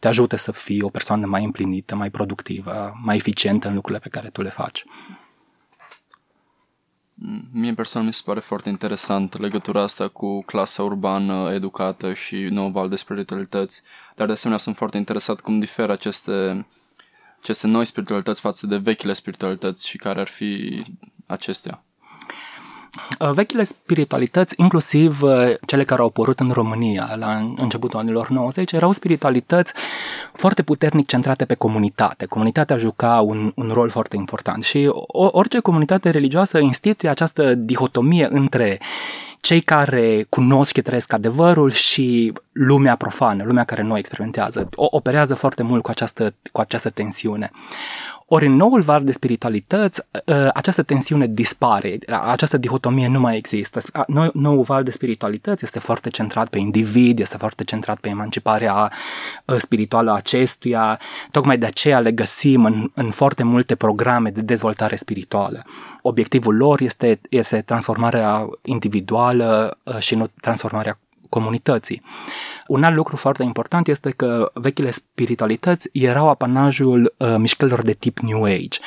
te 0.00 0.08
ajute 0.08 0.36
să 0.36 0.52
fii 0.52 0.82
o 0.82 0.88
persoană 0.88 1.26
mai 1.26 1.44
împlinită, 1.44 1.94
mai 1.94 2.10
productivă, 2.10 2.92
mai 3.02 3.16
eficientă 3.16 3.68
în 3.68 3.74
lucrurile 3.74 4.02
pe 4.02 4.08
care 4.08 4.28
tu 4.28 4.42
le 4.42 4.48
faci. 4.48 4.84
Mie 7.52 7.74
personal 7.74 8.06
mi 8.06 8.12
se 8.12 8.22
pare 8.24 8.40
foarte 8.40 8.68
interesant 8.68 9.38
legătura 9.38 9.82
asta 9.82 10.08
cu 10.08 10.42
clasa 10.42 10.82
urbană 10.82 11.52
educată 11.52 12.12
și 12.12 12.36
nou 12.36 12.70
val 12.70 12.88
de 12.88 12.96
spiritualități, 12.96 13.82
dar 14.14 14.26
de 14.26 14.32
asemenea 14.32 14.62
sunt 14.62 14.76
foarte 14.76 14.96
interesat 14.96 15.40
cum 15.40 15.58
diferă 15.58 15.92
aceste, 15.92 16.66
aceste 17.40 17.66
noi 17.66 17.84
spiritualități 17.84 18.40
față 18.40 18.66
de 18.66 18.76
vechile 18.76 19.12
spiritualități 19.12 19.88
și 19.88 19.96
care 19.96 20.20
ar 20.20 20.28
fi 20.28 20.82
acestea. 21.26 21.85
Uh, 23.20 23.30
vechile 23.30 23.64
spiritualități, 23.64 24.54
inclusiv 24.56 25.22
uh, 25.22 25.52
cele 25.66 25.84
care 25.84 26.00
au 26.00 26.06
apărut 26.06 26.40
în 26.40 26.50
România 26.50 27.14
la 27.18 27.54
începutul 27.56 27.98
anilor 27.98 28.28
90, 28.28 28.72
erau 28.72 28.92
spiritualități 28.92 29.72
foarte 30.32 30.62
puternic 30.62 31.06
centrate 31.06 31.44
pe 31.44 31.54
comunitate. 31.54 32.26
Comunitatea 32.26 32.76
juca 32.76 33.20
un, 33.20 33.52
un 33.54 33.70
rol 33.72 33.90
foarte 33.90 34.16
important 34.16 34.64
și 34.64 34.90
orice 35.06 35.58
comunitate 35.58 36.10
religioasă 36.10 36.58
instituie 36.58 37.10
această 37.10 37.54
dihotomie 37.54 38.28
între 38.30 38.80
cei 39.46 39.60
care 39.60 40.26
cunosc 40.28 40.74
și 40.74 40.82
trăiesc 40.82 41.12
adevărul 41.12 41.70
și 41.70 42.32
lumea 42.52 42.96
profană, 42.96 43.44
lumea 43.44 43.64
care 43.64 43.82
nu 43.82 43.98
experimentează, 43.98 44.68
o, 44.74 44.86
operează 44.90 45.34
foarte 45.34 45.62
mult 45.62 45.82
cu 45.82 45.90
această, 45.90 46.34
cu 46.52 46.60
această 46.60 46.90
tensiune. 46.90 47.50
Ori 48.28 48.46
în 48.46 48.56
noul 48.56 48.80
var 48.80 49.00
de 49.00 49.12
spiritualități, 49.12 50.02
ă, 50.28 50.50
această 50.54 50.82
tensiune 50.82 51.26
dispare, 51.26 51.98
această 52.26 52.56
dihotomie 52.56 53.08
nu 53.08 53.20
mai 53.20 53.36
există. 53.36 53.80
Nou, 54.06 54.30
noul 54.34 54.62
val 54.62 54.82
de 54.82 54.90
spiritualități 54.90 55.64
este 55.64 55.78
foarte 55.78 56.10
centrat 56.10 56.48
pe 56.48 56.58
individ, 56.58 57.18
este 57.18 57.36
foarte 57.36 57.64
centrat 57.64 57.98
pe 57.98 58.08
emanciparea 58.08 58.92
ă, 59.48 59.58
spirituală 59.58 60.10
a 60.10 60.14
acestuia, 60.14 61.00
tocmai 61.30 61.58
de 61.58 61.66
aceea 61.66 62.00
le 62.00 62.12
găsim 62.12 62.64
în, 62.64 62.90
în 62.94 63.10
foarte 63.10 63.42
multe 63.42 63.74
programe 63.74 64.30
de 64.30 64.40
dezvoltare 64.40 64.96
spirituală. 64.96 65.64
Obiectivul 66.08 66.56
lor 66.56 66.80
este, 66.80 67.20
este 67.30 67.60
transformarea 67.60 68.48
individuală 68.62 69.78
ă, 69.86 70.00
și 70.00 70.14
nu 70.14 70.26
transformarea 70.40 70.98
comunității. 71.28 72.02
Un 72.66 72.84
alt 72.84 72.94
lucru 72.94 73.16
foarte 73.16 73.42
important 73.42 73.88
este 73.88 74.10
că 74.10 74.50
vechile 74.54 74.90
spiritualități 74.90 75.88
erau 75.92 76.28
apanajul 76.28 77.14
uh, 77.18 77.34
mișcărilor 77.38 77.82
de 77.82 77.92
tip 77.92 78.18
New 78.18 78.44
Age. 78.44 78.78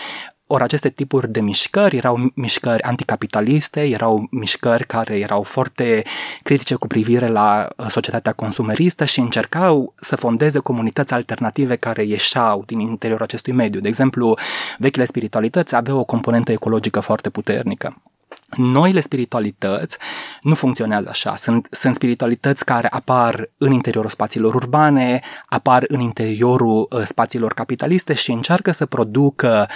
Ori 0.52 0.64
aceste 0.64 0.90
tipuri 0.90 1.32
de 1.32 1.42
mișcări 1.42 1.98
erau 1.98 2.32
mișcări 2.34 2.84
anticapitaliste, 2.84 3.88
erau 3.88 4.28
mișcări 4.32 4.86
care 4.86 5.20
erau 5.20 5.44
foarte 5.44 6.04
critice 6.44 6.76
cu 6.76 6.88
privire 6.88 7.28
la 7.28 7.68
uh, 7.78 7.86
societatea 7.90 8.32
consumeristă 8.32 9.06
și 9.06 9.20
încercau 9.20 9.94
să 10.00 10.16
fondeze 10.16 10.60
comunități 10.60 11.14
alternative 11.14 11.76
care 11.76 12.04
ieșeau 12.04 12.64
din 12.66 12.80
interiorul 12.80 13.24
acestui 13.24 13.54
mediu. 13.54 13.80
De 13.80 13.88
exemplu, 13.88 14.38
vechile 14.78 15.06
spiritualități 15.06 15.76
aveau 15.76 16.00
o 16.00 16.04
componentă 16.04 16.52
ecologică 16.52 17.00
foarte 17.00 17.30
puternică. 17.30 18.02
Noile 18.56 19.00
spiritualități 19.00 19.98
nu 20.42 20.56
funcționează 20.56 21.08
așa. 21.10 21.36
Sunt, 21.36 21.68
sunt 21.72 21.96
spiritualități 21.96 22.66
care 22.66 22.88
apar 22.88 23.50
în 23.58 23.72
interiorul 23.72 24.10
spațiilor 24.10 24.56
urbane, 24.56 25.20
apar 25.46 25.84
în 25.88 26.00
interiorul 26.00 26.88
uh, 26.90 27.02
spațiilor 27.04 27.54
capitaliste 27.54 28.14
și 28.14 28.32
încearcă 28.32 28.72
să 28.72 28.86
producă 28.86 29.68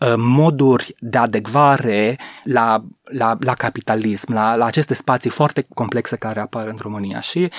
uh, 0.00 0.14
moduri 0.16 0.94
de 0.98 1.18
adecvare 1.18 2.18
la 2.44 2.84
la, 3.10 3.36
la 3.40 3.54
capitalism, 3.54 4.32
la, 4.32 4.54
la 4.54 4.64
aceste 4.64 4.94
spații 4.94 5.30
foarte 5.30 5.66
complexe 5.74 6.16
care 6.16 6.40
apar 6.40 6.66
în 6.66 6.76
România 6.80 7.20
și 7.20 7.50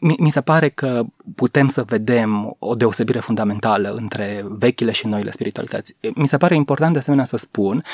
mi, 0.00 0.16
mi 0.18 0.30
se 0.30 0.40
pare 0.40 0.68
că 0.68 1.04
putem 1.34 1.68
să 1.68 1.82
vedem 1.82 2.56
o 2.58 2.74
deosebire 2.74 3.18
fundamentală 3.18 3.94
între 3.94 4.44
vechile 4.48 4.90
și 4.90 5.06
noile 5.06 5.30
spiritualități. 5.30 5.96
Mi 6.14 6.28
se 6.28 6.36
pare 6.36 6.54
important 6.54 6.92
de 6.92 6.98
asemenea 6.98 7.24
să 7.24 7.36
spun 7.36 7.84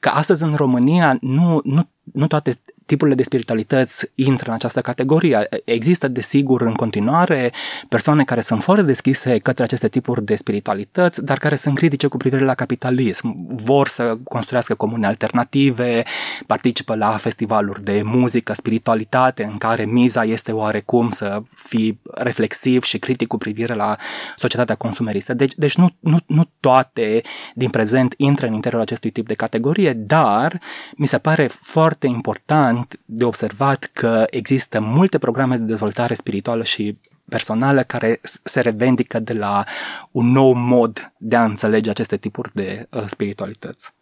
că 0.00 0.08
astăzi 0.08 0.42
în 0.42 0.54
România 0.54 1.16
nu, 1.20 1.60
nu, 1.64 1.88
nu 2.12 2.26
toate 2.26 2.58
tipurile 2.86 3.16
de 3.16 3.22
spiritualități 3.22 4.10
intră 4.14 4.48
în 4.48 4.54
această 4.54 4.80
categorie. 4.80 5.48
Există, 5.64 6.08
desigur, 6.08 6.60
în 6.60 6.74
continuare 6.74 7.52
persoane 7.88 8.24
care 8.24 8.40
sunt 8.40 8.62
foarte 8.62 8.82
deschise 8.82 9.38
către 9.38 9.62
aceste 9.62 9.88
tipuri 9.88 10.24
de 10.24 10.36
spiritualități, 10.36 11.24
dar 11.24 11.38
care 11.38 11.56
sunt 11.56 11.74
critice 11.74 12.06
cu 12.06 12.16
privire 12.16 12.44
la 12.44 12.54
capitalism. 12.54 13.34
Vor 13.64 13.88
să 13.88 14.18
construiască 14.24 14.74
comune 14.74 15.06
alternative, 15.06 16.02
participă 16.46 16.94
la 16.94 17.10
festivaluri 17.10 17.84
de 17.84 18.02
muzică, 18.04 18.52
spiritualitate, 18.52 19.44
în 19.44 19.58
care 19.58 19.84
miza 19.84 20.24
este 20.24 20.52
oarecum 20.52 21.10
să 21.10 21.42
fii 21.54 22.00
reflexiv 22.14 22.82
și 22.82 22.98
critic 22.98 23.28
cu 23.28 23.38
privire 23.38 23.74
la 23.74 23.96
societatea 24.36 24.74
consumeristă. 24.74 25.34
Deci, 25.34 25.52
deci 25.56 25.76
nu, 25.76 25.90
nu, 26.00 26.18
nu 26.26 26.50
toate 26.60 27.22
din 27.54 27.70
prezent 27.70 28.14
intră 28.16 28.46
în 28.46 28.52
interiorul 28.52 28.86
acestui 28.86 29.10
tip 29.10 29.26
de 29.26 29.34
categorie, 29.34 29.92
dar 29.92 30.60
mi 30.96 31.06
se 31.06 31.18
pare 31.18 31.46
foarte 31.46 32.06
important 32.06 32.73
interesant 32.74 33.00
de 33.04 33.24
observat 33.24 33.90
că 33.92 34.24
există 34.30 34.80
multe 34.80 35.18
programe 35.18 35.56
de 35.56 35.64
dezvoltare 35.64 36.14
spirituală 36.14 36.64
și 36.64 36.98
personală 37.28 37.82
care 37.82 38.20
se 38.42 38.60
revendică 38.60 39.18
de 39.18 39.32
la 39.32 39.64
un 40.10 40.26
nou 40.26 40.52
mod 40.52 41.12
de 41.18 41.36
a 41.36 41.44
înțelege 41.44 41.90
aceste 41.90 42.16
tipuri 42.16 42.50
de 42.54 42.86
uh, 42.90 43.04
spiritualități. 43.06 43.92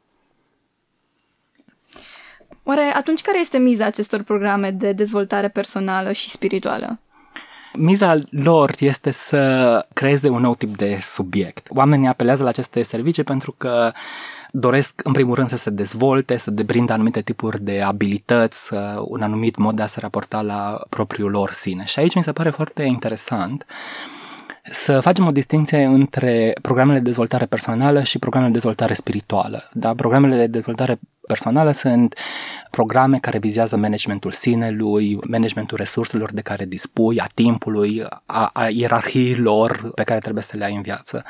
Oare 2.64 2.92
atunci 2.94 3.22
care 3.22 3.40
este 3.40 3.58
miza 3.58 3.84
acestor 3.84 4.22
programe 4.22 4.70
de 4.70 4.92
dezvoltare 4.92 5.48
personală 5.48 6.12
și 6.12 6.30
spirituală? 6.30 7.00
Miza 7.74 8.14
lor 8.30 8.74
este 8.78 9.10
să 9.10 9.86
creeze 9.92 10.28
un 10.28 10.40
nou 10.40 10.54
tip 10.54 10.76
de 10.76 10.98
subiect. 11.00 11.66
Oamenii 11.70 12.08
apelează 12.08 12.42
la 12.42 12.48
aceste 12.48 12.82
servicii 12.82 13.24
pentru 13.24 13.52
că 13.52 13.92
doresc 14.54 15.00
în 15.04 15.12
primul 15.12 15.34
rând 15.34 15.48
să 15.48 15.56
se 15.56 15.70
dezvolte, 15.70 16.36
să 16.36 16.50
deprindă 16.50 16.92
anumite 16.92 17.20
tipuri 17.20 17.62
de 17.62 17.80
abilități, 17.80 18.70
un 19.04 19.22
anumit 19.22 19.56
mod 19.56 19.76
de 19.76 19.82
a 19.82 19.86
se 19.86 20.00
raporta 20.00 20.40
la 20.40 20.80
propriul 20.88 21.30
lor 21.30 21.52
sine. 21.52 21.84
Și 21.84 21.98
aici 21.98 22.14
mi 22.14 22.22
se 22.22 22.32
pare 22.32 22.50
foarte 22.50 22.82
interesant 22.82 23.66
să 24.72 25.00
facem 25.00 25.26
o 25.26 25.30
distinție 25.30 25.84
între 25.84 26.52
programele 26.62 26.98
de 26.98 27.04
dezvoltare 27.04 27.46
personală 27.46 28.02
și 28.02 28.18
programele 28.18 28.50
de 28.52 28.58
dezvoltare 28.58 28.94
spirituală. 28.94 29.68
Da? 29.72 29.94
Programele 29.94 30.36
de 30.36 30.46
dezvoltare 30.46 30.98
personală 31.26 31.70
sunt 31.70 32.18
programe 32.70 33.18
care 33.18 33.38
vizează 33.38 33.76
managementul 33.76 34.30
sinelui, 34.30 35.18
managementul 35.28 35.76
resurselor 35.76 36.32
de 36.32 36.40
care 36.40 36.64
dispui, 36.64 37.20
a 37.20 37.26
timpului, 37.34 38.04
a, 38.26 38.50
a 38.52 38.68
ierarhiilor 38.68 39.90
pe 39.94 40.02
care 40.02 40.20
trebuie 40.20 40.42
să 40.42 40.56
le 40.56 40.64
ai 40.64 40.74
în 40.74 40.82
viață. 40.82 41.24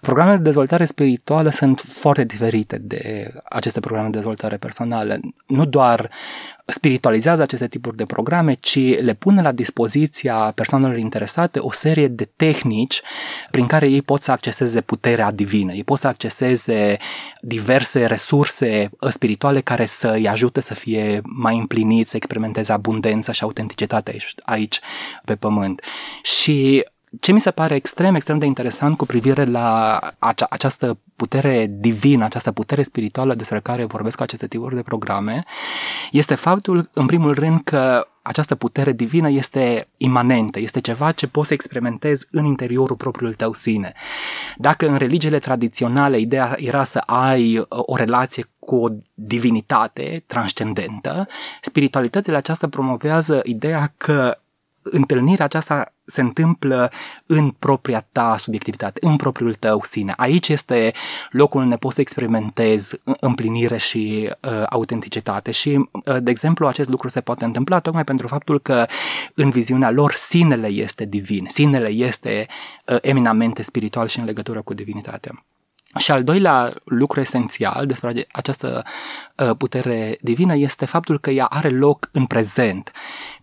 Programele 0.00 0.36
de 0.36 0.42
dezvoltare 0.42 0.84
spirituală 0.84 1.50
sunt 1.50 1.80
foarte 1.80 2.24
diferite 2.24 2.78
de 2.78 3.32
aceste 3.44 3.80
programe 3.80 4.08
de 4.08 4.16
dezvoltare 4.16 4.56
personală. 4.56 5.18
Nu 5.46 5.64
doar 5.64 6.10
spiritualizează 6.66 7.42
aceste 7.42 7.68
tipuri 7.68 7.96
de 7.96 8.04
programe, 8.04 8.54
ci 8.54 9.00
le 9.00 9.14
pune 9.14 9.42
la 9.42 9.52
dispoziția 9.52 10.34
persoanelor 10.34 10.96
interesate 10.96 11.58
o 11.58 11.72
serie 11.72 12.08
de 12.08 12.28
tehnici 12.36 13.02
prin 13.50 13.66
care 13.66 13.88
ei 13.88 14.02
pot 14.02 14.22
să 14.22 14.30
acceseze 14.30 14.80
puterea 14.80 15.30
divină, 15.30 15.72
ei 15.72 15.84
pot 15.84 15.98
să 15.98 16.06
acceseze 16.06 16.96
diverse 17.40 18.06
resurse 18.06 18.90
spirituale 19.08 19.60
care 19.60 19.86
să 19.86 20.12
îi 20.12 20.28
ajute 20.28 20.60
să 20.60 20.74
fie 20.74 21.20
mai 21.22 21.56
împliniți, 21.56 22.10
să 22.10 22.16
experimenteze 22.16 22.72
abundență 22.72 23.32
și 23.32 23.42
autenticitate 23.42 24.10
aici, 24.10 24.34
aici 24.42 24.80
pe 25.24 25.36
pământ. 25.36 25.80
Și 26.22 26.84
ce 27.20 27.32
mi 27.32 27.40
se 27.40 27.50
pare 27.50 27.74
extrem, 27.74 28.14
extrem 28.14 28.38
de 28.38 28.46
interesant 28.46 28.96
cu 28.96 29.06
privire 29.06 29.44
la 29.44 29.98
acea, 30.18 30.46
această 30.50 30.98
putere 31.16 31.66
divină, 31.70 32.24
această 32.24 32.52
putere 32.52 32.82
spirituală 32.82 33.34
despre 33.34 33.60
care 33.60 33.84
vorbesc 33.84 34.20
aceste 34.20 34.46
tipuri 34.46 34.74
de 34.74 34.82
programe, 34.82 35.44
este 36.10 36.34
faptul, 36.34 36.90
în 36.92 37.06
primul 37.06 37.34
rând, 37.34 37.60
că 37.64 38.06
această 38.22 38.54
putere 38.54 38.92
divină 38.92 39.30
este 39.30 39.88
imanentă, 39.96 40.58
este 40.58 40.80
ceva 40.80 41.12
ce 41.12 41.26
poți 41.26 41.48
să 41.48 41.54
experimentezi 41.54 42.26
în 42.30 42.44
interiorul 42.44 42.96
propriului 42.96 43.36
tău 43.36 43.52
sine. 43.52 43.92
Dacă 44.56 44.88
în 44.88 44.96
religiile 44.96 45.38
tradiționale 45.38 46.18
ideea 46.18 46.54
era 46.56 46.84
să 46.84 46.98
ai 46.98 47.58
uh, 47.58 47.66
o 47.68 47.96
relație 47.96 48.44
cu 48.58 48.76
o 48.76 48.88
divinitate 49.14 50.22
transcendentă, 50.26 51.28
spiritualitățile 51.60 52.36
aceasta 52.36 52.68
promovează 52.68 53.40
ideea 53.44 53.92
că 53.96 54.38
întâlnirea 54.90 55.44
aceasta 55.44 55.94
se 56.04 56.20
întâmplă 56.20 56.90
în 57.26 57.50
propria 57.50 58.06
ta 58.12 58.36
subiectivitate, 58.38 58.98
în 59.02 59.16
propriul 59.16 59.54
tău 59.54 59.82
sine. 59.82 60.12
Aici 60.16 60.48
este 60.48 60.92
locul 61.30 61.60
unde 61.60 61.76
poți 61.76 61.94
să 61.94 62.00
experimentezi 62.00 63.00
împlinire 63.20 63.76
și 63.76 64.30
uh, 64.42 64.62
autenticitate 64.68 65.50
și, 65.50 65.88
uh, 65.92 66.16
de 66.20 66.30
exemplu, 66.30 66.66
acest 66.66 66.88
lucru 66.88 67.08
se 67.08 67.20
poate 67.20 67.44
întâmpla 67.44 67.78
tocmai 67.78 68.04
pentru 68.04 68.26
faptul 68.26 68.60
că 68.60 68.86
în 69.34 69.50
viziunea 69.50 69.90
lor 69.90 70.12
sinele 70.12 70.66
este 70.66 71.04
divin, 71.04 71.46
sinele 71.48 71.88
este 71.88 72.46
uh, 72.86 72.96
eminamente 73.00 73.62
spiritual 73.62 74.06
și 74.06 74.18
în 74.18 74.24
legătură 74.24 74.62
cu 74.62 74.74
divinitatea. 74.74 75.44
Și 75.98 76.10
al 76.10 76.24
doilea 76.24 76.74
lucru 76.84 77.20
esențial 77.20 77.86
despre 77.86 78.26
această 78.32 78.82
uh, 79.36 79.56
putere 79.58 80.18
divină 80.20 80.56
este 80.56 80.84
faptul 80.84 81.18
că 81.18 81.30
ea 81.30 81.44
are 81.44 81.68
loc 81.68 82.08
în 82.12 82.26
prezent 82.26 82.92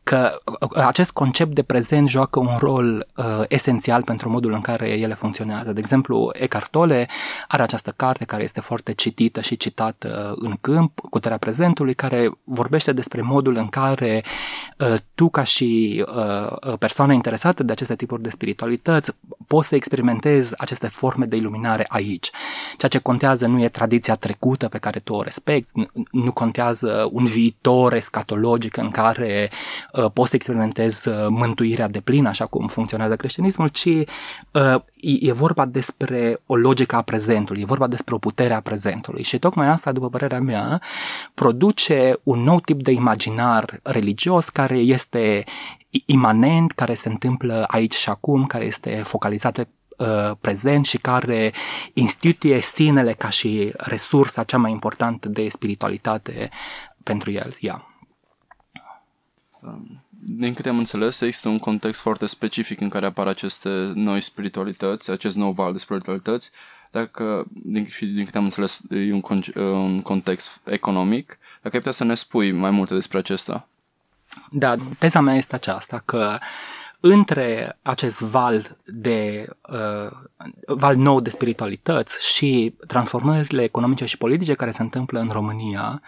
că 0.04 0.40
uh, 0.60 0.86
acest 0.86 1.12
concept 1.12 1.54
de 1.54 1.62
prezent 1.62 2.08
joacă 2.08 2.40
un 2.40 2.58
rol 2.60 3.08
uh, 3.16 3.26
esențial 3.48 4.04
pentru 4.04 4.30
modul 4.30 4.54
în 4.54 4.62
care 4.62 4.90
ele 4.90 5.14
funcționează. 5.14 5.74
De 5.74 5.80
exemplu, 5.80 6.30
Eckhart 6.34 6.70
Tolle 6.70 7.08
are 7.48 7.64
această 7.64 7.94
carte 7.96 8.26
care 8.26 8.44
este 8.44 8.62
foarte 8.62 8.94
citită 8.94 9.42
și 9.42 9.58
citată 9.58 10.34
în 10.38 10.58
câmp, 10.62 11.00
Cuterea 11.10 11.38
prezentului, 11.38 11.94
care 11.94 12.32
vorbește 12.44 12.92
despre 12.92 13.22
modul 13.22 13.56
în 13.56 13.68
care 13.68 14.24
uh, 14.80 14.96
tu 15.16 15.30
ca 15.30 15.44
și 15.44 16.04
uh, 16.16 16.52
uh, 16.68 16.78
persoană 16.80 17.14
interesată 17.14 17.64
de 17.64 17.72
aceste 17.72 17.96
tipuri 17.96 18.22
de 18.22 18.30
spiritualități 18.30 19.12
poți 19.48 19.68
să 19.68 19.76
experimentezi 19.76 20.54
aceste 20.58 20.88
forme 20.88 21.26
de 21.26 21.36
iluminare 21.36 21.86
aici. 21.88 22.32
Ceea 22.78 22.92
ce 22.92 23.00
contează 23.00 23.48
nu 23.48 23.62
e 23.62 23.70
tradiția 23.70 24.16
trecută 24.16 24.68
pe 24.68 24.78
care 24.78 25.00
tu 25.00 25.14
o 25.14 25.22
respecti, 25.22 25.72
nu, 25.74 25.88
nu 26.12 26.32
contează 26.32 27.10
un 27.12 27.26
viitor 27.26 27.94
escatologic 27.94 28.78
în 28.78 28.90
care 28.90 29.50
uh, 29.52 29.93
poți 30.14 30.30
să 30.30 30.36
experimentezi 30.36 31.08
uh, 31.08 31.16
mântuirea 31.30 31.88
de 31.88 32.00
plină, 32.00 32.30
așa 32.30 32.46
cum 32.46 32.68
funcționează 32.68 33.16
creștinismul, 33.16 33.68
ci 33.68 33.86
uh, 33.86 34.06
e, 34.96 35.28
e 35.28 35.32
vorba 35.32 35.66
despre 35.66 36.42
o 36.46 36.56
logică 36.56 36.96
a 36.96 37.02
prezentului, 37.02 37.62
e 37.62 37.66
vorba 37.66 37.88
despre 37.88 38.16
o 38.16 38.18
putere 38.18 38.54
a 38.54 38.62
prezentului. 38.62 39.24
Și 39.24 39.40
tocmai 39.40 39.68
asta, 39.68 39.92
după 39.92 40.10
părerea 40.10 40.40
mea, 40.40 40.82
produce 41.34 42.20
un 42.24 42.40
nou 42.40 42.60
tip 42.60 42.84
de 42.84 42.92
imaginar 42.92 43.80
religios 43.84 44.50
care 44.50 44.78
este 44.78 45.44
imanent, 46.06 46.72
care 46.72 46.94
se 46.94 47.10
întâmplă 47.10 47.64
aici 47.68 47.96
și 47.96 48.10
acum, 48.10 48.46
care 48.46 48.66
este 48.66 48.90
focalizat 48.90 49.54
pe 49.54 49.68
uh, 49.98 50.32
prezent 50.42 50.86
și 50.86 50.98
care 50.98 51.54
instituie 51.94 52.62
sinele 52.62 53.14
ca 53.14 53.30
și 53.30 53.72
resursa 53.78 54.44
cea 54.44 54.58
mai 54.58 54.72
importantă 54.72 55.30
de 55.30 55.50
spiritualitate 55.50 56.50
pentru 57.04 57.32
el. 57.32 57.56
Yeah. 57.60 57.92
Din 60.26 60.54
câte 60.54 60.70
am 60.70 60.78
înțeles, 60.78 61.22
există 61.22 61.50
un 61.50 61.60
context 61.60 62.02
foarte 62.02 62.26
specific 62.26 62.82
în 62.82 62.90
care 62.90 63.06
apar 63.06 63.28
aceste 63.28 63.92
noi 63.94 64.22
spiritualități, 64.22 65.12
acest 65.12 65.36
nou 65.36 65.52
val 65.52 65.72
de 65.72 65.78
spiritualități, 65.78 66.52
dacă, 66.92 67.46
din, 67.50 67.86
și 67.86 68.06
din 68.06 68.26
câte 68.26 68.38
am 68.38 68.44
înțeles, 68.44 68.82
e 68.90 69.14
un, 69.14 69.22
un 69.56 70.02
context 70.02 70.60
economic, 70.64 71.38
dacă 71.62 71.76
ai 71.76 71.80
putea 71.80 71.92
să 71.92 72.04
ne 72.04 72.16
spui 72.16 72.52
mai 72.52 72.72
multe 72.72 72.94
despre 72.94 73.18
acesta. 73.18 73.68
Da, 74.50 74.76
teza 74.98 75.22
mea 75.22 75.36
este 75.36 75.56
aceasta, 75.56 76.02
că 76.06 76.38
între 77.00 77.78
acest 77.82 78.22
val 78.22 78.78
de 78.86 79.48
uh, 79.62 80.12
val 80.66 80.96
nou 80.96 81.20
de 81.20 81.30
spiritualități 81.30 82.34
și 82.34 82.76
transformările 82.88 83.64
economice 83.64 84.06
și 84.06 84.18
politice 84.18 84.54
care 84.54 84.72
se 84.72 84.82
întâmplă 84.82 85.20
în 85.20 85.30
România, 85.30 86.02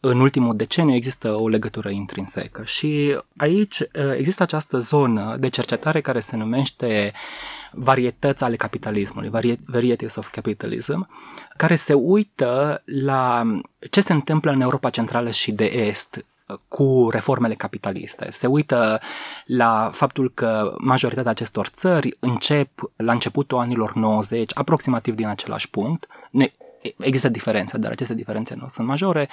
în 0.00 0.20
ultimul 0.20 0.56
deceniu 0.56 0.94
există 0.94 1.32
o 1.34 1.48
legătură 1.48 1.88
intrinsecă 1.88 2.64
și 2.64 3.18
aici 3.36 3.78
uh, 3.78 3.88
există 4.16 4.42
această 4.42 4.78
zonă 4.78 5.36
de 5.38 5.48
cercetare 5.48 6.00
care 6.00 6.20
se 6.20 6.36
numește 6.36 7.12
varietăți 7.72 8.44
ale 8.44 8.56
capitalismului, 8.56 9.58
varieties 9.66 10.14
of 10.14 10.28
capitalism, 10.28 11.08
care 11.56 11.76
se 11.76 11.92
uită 11.92 12.82
la 12.84 13.42
ce 13.90 14.00
se 14.00 14.12
întâmplă 14.12 14.50
în 14.50 14.60
Europa 14.60 14.90
Centrală 14.90 15.30
și 15.30 15.52
de 15.52 15.64
Est 15.64 16.24
cu 16.68 17.08
reformele 17.10 17.54
capitaliste. 17.54 18.30
Se 18.30 18.46
uită 18.46 19.00
la 19.44 19.90
faptul 19.92 20.30
că 20.34 20.74
majoritatea 20.78 21.30
acestor 21.30 21.66
țări 21.66 22.16
încep 22.20 22.92
la 22.96 23.12
începutul 23.12 23.58
anilor 23.58 23.94
90, 23.94 24.50
aproximativ 24.54 25.14
din 25.14 25.26
același 25.26 25.70
punct. 25.70 26.06
Ne, 26.30 26.50
există 26.98 27.28
diferențe, 27.28 27.78
dar 27.78 27.90
aceste 27.90 28.14
diferențe 28.14 28.54
nu 28.60 28.68
sunt 28.68 28.86
majore 28.86 29.28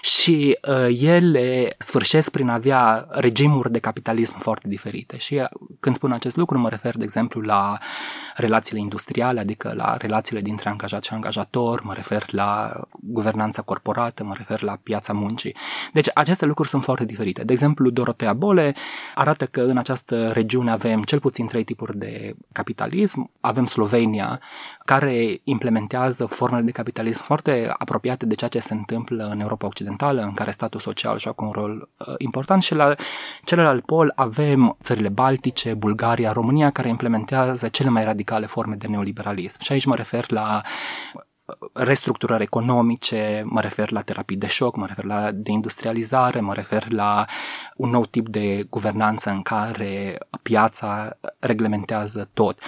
și 0.00 0.58
uh, 0.68 1.00
ele 1.00 1.74
sfârșesc 1.78 2.30
prin 2.30 2.48
a 2.48 2.54
avea 2.54 3.06
regimuri 3.10 3.72
de 3.72 3.78
capitalism 3.78 4.38
foarte 4.38 4.68
diferite. 4.68 5.16
Și 5.16 5.34
uh, 5.34 5.44
când 5.80 5.94
spun 5.94 6.12
acest 6.12 6.36
lucru 6.36 6.58
mă 6.58 6.68
refer, 6.68 6.96
de 6.96 7.04
exemplu, 7.04 7.40
la 7.40 7.78
relațiile 8.36 8.80
industriale, 8.80 9.40
adică 9.40 9.72
la 9.76 9.96
relațiile 9.96 10.40
dintre 10.40 10.68
angajat 10.68 11.04
și 11.04 11.12
angajator, 11.12 11.82
mă 11.82 11.92
refer 11.94 12.24
la 12.30 12.72
guvernanța 13.00 13.62
corporată, 13.62 14.24
mă 14.24 14.34
refer 14.36 14.62
la 14.62 14.78
piața 14.82 15.12
muncii. 15.12 15.56
Deci 15.92 16.08
aceste 16.14 16.44
lucruri 16.44 16.68
sunt 16.68 16.82
foarte 16.82 17.04
diferite. 17.04 17.44
De 17.44 17.52
exemplu, 17.52 17.90
Dorotea 17.90 18.32
Bole 18.32 18.74
arată 19.14 19.46
că 19.46 19.60
în 19.60 19.76
această 19.76 20.28
regiune 20.28 20.70
avem 20.70 21.02
cel 21.02 21.20
puțin 21.20 21.46
trei 21.46 21.64
tipuri 21.64 21.98
de 21.98 22.34
capitalism. 22.52 23.30
Avem 23.40 23.64
Slovenia, 23.64 24.40
care 24.84 25.40
implementează 25.44 26.26
formele 26.26 26.62
de 26.62 26.70
capitalism 26.70 26.92
foarte 27.12 27.74
apropiate 27.78 28.26
de 28.26 28.34
ceea 28.34 28.50
ce 28.50 28.58
se 28.58 28.74
întâmplă 28.74 29.28
în 29.32 29.40
Europa 29.40 29.66
Occidentală, 29.66 30.22
în 30.22 30.34
care 30.34 30.50
statul 30.50 30.80
social 30.80 31.18
joacă 31.18 31.44
un 31.44 31.50
rol 31.50 31.88
uh, 31.98 32.14
important 32.18 32.62
și 32.62 32.74
la 32.74 32.94
celălalt 33.44 33.84
pol 33.84 34.12
avem 34.14 34.76
țările 34.82 35.08
Baltice, 35.08 35.74
Bulgaria, 35.74 36.32
România, 36.32 36.70
care 36.70 36.88
implementează 36.88 37.68
cele 37.68 37.88
mai 37.88 38.04
radicale 38.04 38.46
forme 38.46 38.74
de 38.74 38.86
neoliberalism. 38.86 39.62
Și 39.62 39.72
aici 39.72 39.84
mă 39.84 39.94
refer 39.94 40.30
la 40.30 40.60
uh, 41.14 41.22
restructurări 41.72 42.42
economice, 42.42 43.42
mă 43.46 43.60
refer 43.60 43.90
la 43.90 44.00
terapii 44.00 44.36
de 44.36 44.46
șoc, 44.46 44.76
mă 44.76 44.86
refer 44.86 45.04
la 45.04 45.30
deindustrializare, 45.32 46.40
mă 46.40 46.54
refer 46.54 46.90
la 46.90 47.24
un 47.76 47.90
nou 47.90 48.06
tip 48.06 48.28
de 48.28 48.66
guvernanță 48.70 49.30
în 49.30 49.42
care 49.42 50.18
piața 50.42 51.18
reglementează 51.38 52.28
tot. 52.32 52.58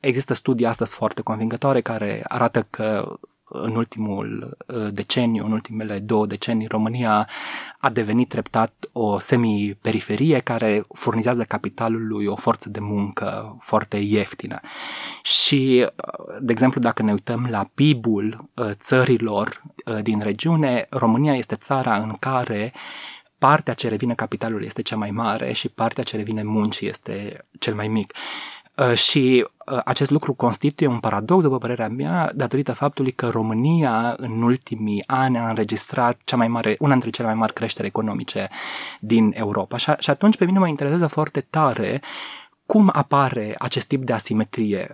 Există 0.00 0.34
studii 0.34 0.66
astăzi 0.66 0.94
foarte 0.94 1.22
convingătoare 1.22 1.80
care 1.80 2.22
arată 2.24 2.66
că 2.70 3.18
în 3.48 3.76
ultimul 3.76 4.56
uh, 4.66 4.88
deceniu, 4.92 5.44
în 5.44 5.52
ultimele 5.52 5.98
două 5.98 6.26
decenii, 6.26 6.66
România 6.66 7.28
a 7.78 7.90
devenit 7.90 8.28
treptat 8.28 8.88
o 8.92 9.18
semi-periferie 9.18 10.40
care 10.40 10.84
furnizează 10.94 11.42
capitalului 11.42 12.26
o 12.26 12.36
forță 12.36 12.68
de 12.68 12.80
muncă 12.80 13.56
foarte 13.60 13.96
ieftină. 13.96 14.60
Și, 15.22 15.86
uh, 15.86 16.36
de 16.40 16.52
exemplu, 16.52 16.80
dacă 16.80 17.02
ne 17.02 17.12
uităm 17.12 17.46
la 17.50 17.70
PIB-ul 17.74 18.50
uh, 18.54 18.70
țărilor 18.72 19.62
din 20.02 20.20
regiune, 20.20 20.86
România 20.90 21.34
este 21.34 21.54
țara 21.54 21.96
în 21.96 22.16
care 22.18 22.72
partea 23.38 23.74
ce 23.74 23.88
revine 23.88 24.14
capitalului 24.14 24.66
este 24.66 24.82
cea 24.82 24.96
mai 24.96 25.10
mare 25.10 25.52
și 25.52 25.68
partea 25.68 26.04
ce 26.04 26.16
revine 26.16 26.42
muncii 26.42 26.88
este 26.88 27.46
cel 27.58 27.74
mai 27.74 27.88
mic. 27.88 28.14
Uh, 28.76 28.94
și 28.94 29.46
uh, 29.66 29.80
acest 29.84 30.10
lucru 30.10 30.34
constituie 30.34 30.88
un 30.88 30.98
paradox, 30.98 31.42
după 31.42 31.58
părerea 31.58 31.88
mea, 31.88 32.32
datorită 32.34 32.72
faptului 32.72 33.12
că 33.12 33.28
România 33.28 34.14
în 34.16 34.42
ultimii 34.42 35.04
ani 35.06 35.38
a 35.38 35.48
înregistrat 35.48 36.20
cea 36.24 36.36
mai 36.36 36.48
mare, 36.48 36.76
una 36.78 36.92
dintre 36.92 37.10
cele 37.10 37.26
mai 37.26 37.36
mari 37.36 37.52
creșteri 37.52 37.86
economice 37.86 38.48
din 39.00 39.32
Europa. 39.36 39.76
Și, 39.76 39.90
și 39.98 40.10
atunci 40.10 40.36
pe 40.36 40.44
mine 40.44 40.58
mă 40.58 40.68
interesează 40.68 41.06
foarte 41.06 41.40
tare 41.40 42.02
cum 42.66 42.90
apare 42.92 43.54
acest 43.58 43.86
tip 43.86 44.04
de 44.04 44.12
asimetrie. 44.12 44.92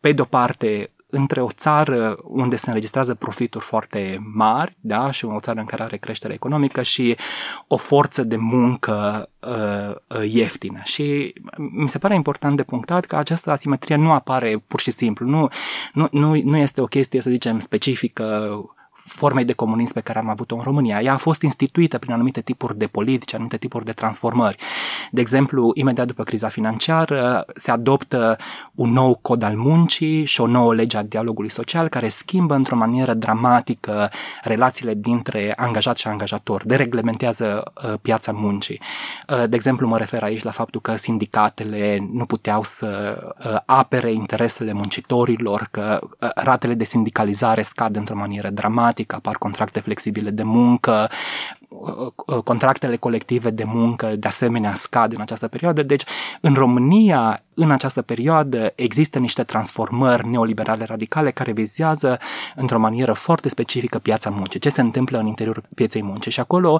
Pe 0.00 0.12
de-o 0.12 0.24
parte, 0.24 0.90
între 1.10 1.40
o 1.42 1.50
țară 1.50 2.16
unde 2.22 2.56
se 2.56 2.64
înregistrează 2.66 3.14
profituri 3.14 3.64
foarte 3.64 4.18
mari, 4.34 4.76
da, 4.80 5.10
și 5.10 5.24
o 5.24 5.40
țară 5.40 5.60
în 5.60 5.66
care 5.66 5.82
are 5.82 5.96
creștere 5.96 6.34
economică 6.34 6.82
și 6.82 7.16
o 7.66 7.76
forță 7.76 8.22
de 8.22 8.36
muncă 8.36 9.28
uh, 9.40 9.94
uh, 10.18 10.32
ieftină. 10.32 10.80
Și 10.84 11.32
mi 11.56 11.88
se 11.88 11.98
pare 11.98 12.14
important 12.14 12.56
de 12.56 12.62
punctat 12.62 13.04
că 13.04 13.16
această 13.16 13.50
asimetrie 13.50 13.96
nu 13.96 14.12
apare 14.12 14.64
pur 14.66 14.80
și 14.80 14.90
simplu, 14.90 15.26
nu, 15.26 15.48
nu, 15.92 16.08
nu, 16.10 16.40
nu 16.44 16.56
este 16.56 16.80
o 16.80 16.86
chestie, 16.86 17.20
să 17.20 17.30
zicem, 17.30 17.60
specifică 17.60 18.60
formei 19.06 19.44
de 19.44 19.52
comunism 19.52 19.92
pe 19.92 20.00
care 20.00 20.18
am 20.18 20.28
avut-o 20.28 20.54
în 20.54 20.62
România. 20.62 21.00
Ea 21.00 21.12
a 21.12 21.16
fost 21.16 21.42
instituită 21.42 21.98
prin 21.98 22.12
anumite 22.12 22.40
tipuri 22.40 22.78
de 22.78 22.86
politici, 22.86 23.34
anumite 23.34 23.56
tipuri 23.56 23.84
de 23.84 23.92
transformări. 23.92 24.56
De 25.10 25.20
exemplu, 25.20 25.70
imediat 25.74 26.06
după 26.06 26.22
criza 26.22 26.48
financiară 26.48 27.44
se 27.54 27.70
adoptă 27.70 28.36
un 28.74 28.92
nou 28.92 29.18
cod 29.22 29.42
al 29.42 29.56
muncii 29.56 30.24
și 30.24 30.40
o 30.40 30.46
nouă 30.46 30.74
lege 30.74 30.96
a 30.96 31.02
dialogului 31.02 31.50
social 31.50 31.88
care 31.88 32.08
schimbă 32.08 32.54
într-o 32.54 32.76
manieră 32.76 33.14
dramatică 33.14 34.10
relațiile 34.42 34.94
dintre 34.94 35.52
angajat 35.56 35.96
și 35.96 36.08
angajator, 36.08 36.62
dereglementează 36.64 37.72
uh, 37.84 37.94
piața 38.02 38.32
muncii. 38.32 38.80
Uh, 39.28 39.44
de 39.48 39.56
exemplu, 39.56 39.88
mă 39.88 39.98
refer 39.98 40.22
aici 40.22 40.42
la 40.42 40.50
faptul 40.50 40.80
că 40.80 40.96
sindicatele 40.96 42.08
nu 42.12 42.26
puteau 42.26 42.62
să 42.62 43.18
uh, 43.38 43.56
apere 43.66 44.12
interesele 44.12 44.72
muncitorilor, 44.72 45.68
că 45.70 45.98
uh, 46.02 46.28
ratele 46.34 46.74
de 46.74 46.84
sindicalizare 46.84 47.62
scad 47.62 47.96
într-o 47.96 48.16
manieră 48.16 48.50
dramatică, 48.50 48.94
apar 49.12 49.38
contracte 49.38 49.80
flexibile 49.80 50.30
de 50.30 50.42
muncă, 50.42 51.08
uh, 51.10 51.65
contractele 52.44 52.96
colective 52.96 53.50
de 53.50 53.64
muncă 53.64 54.16
de 54.16 54.28
asemenea 54.28 54.74
scad 54.74 55.12
în 55.12 55.20
această 55.20 55.48
perioadă. 55.48 55.82
Deci, 55.82 56.04
în 56.40 56.54
România, 56.54 57.42
în 57.54 57.70
această 57.70 58.02
perioadă, 58.02 58.72
există 58.74 59.18
niște 59.18 59.42
transformări 59.42 60.28
neoliberale 60.28 60.84
radicale 60.84 61.30
care 61.30 61.52
vizează 61.52 62.18
într-o 62.54 62.78
manieră 62.78 63.12
foarte 63.12 63.48
specifică 63.48 63.98
piața 63.98 64.30
muncii, 64.30 64.60
ce 64.60 64.68
se 64.68 64.80
întâmplă 64.80 65.18
în 65.18 65.26
interiorul 65.26 65.64
pieței 65.74 66.02
muncii. 66.02 66.30
Și 66.30 66.40
acolo 66.40 66.78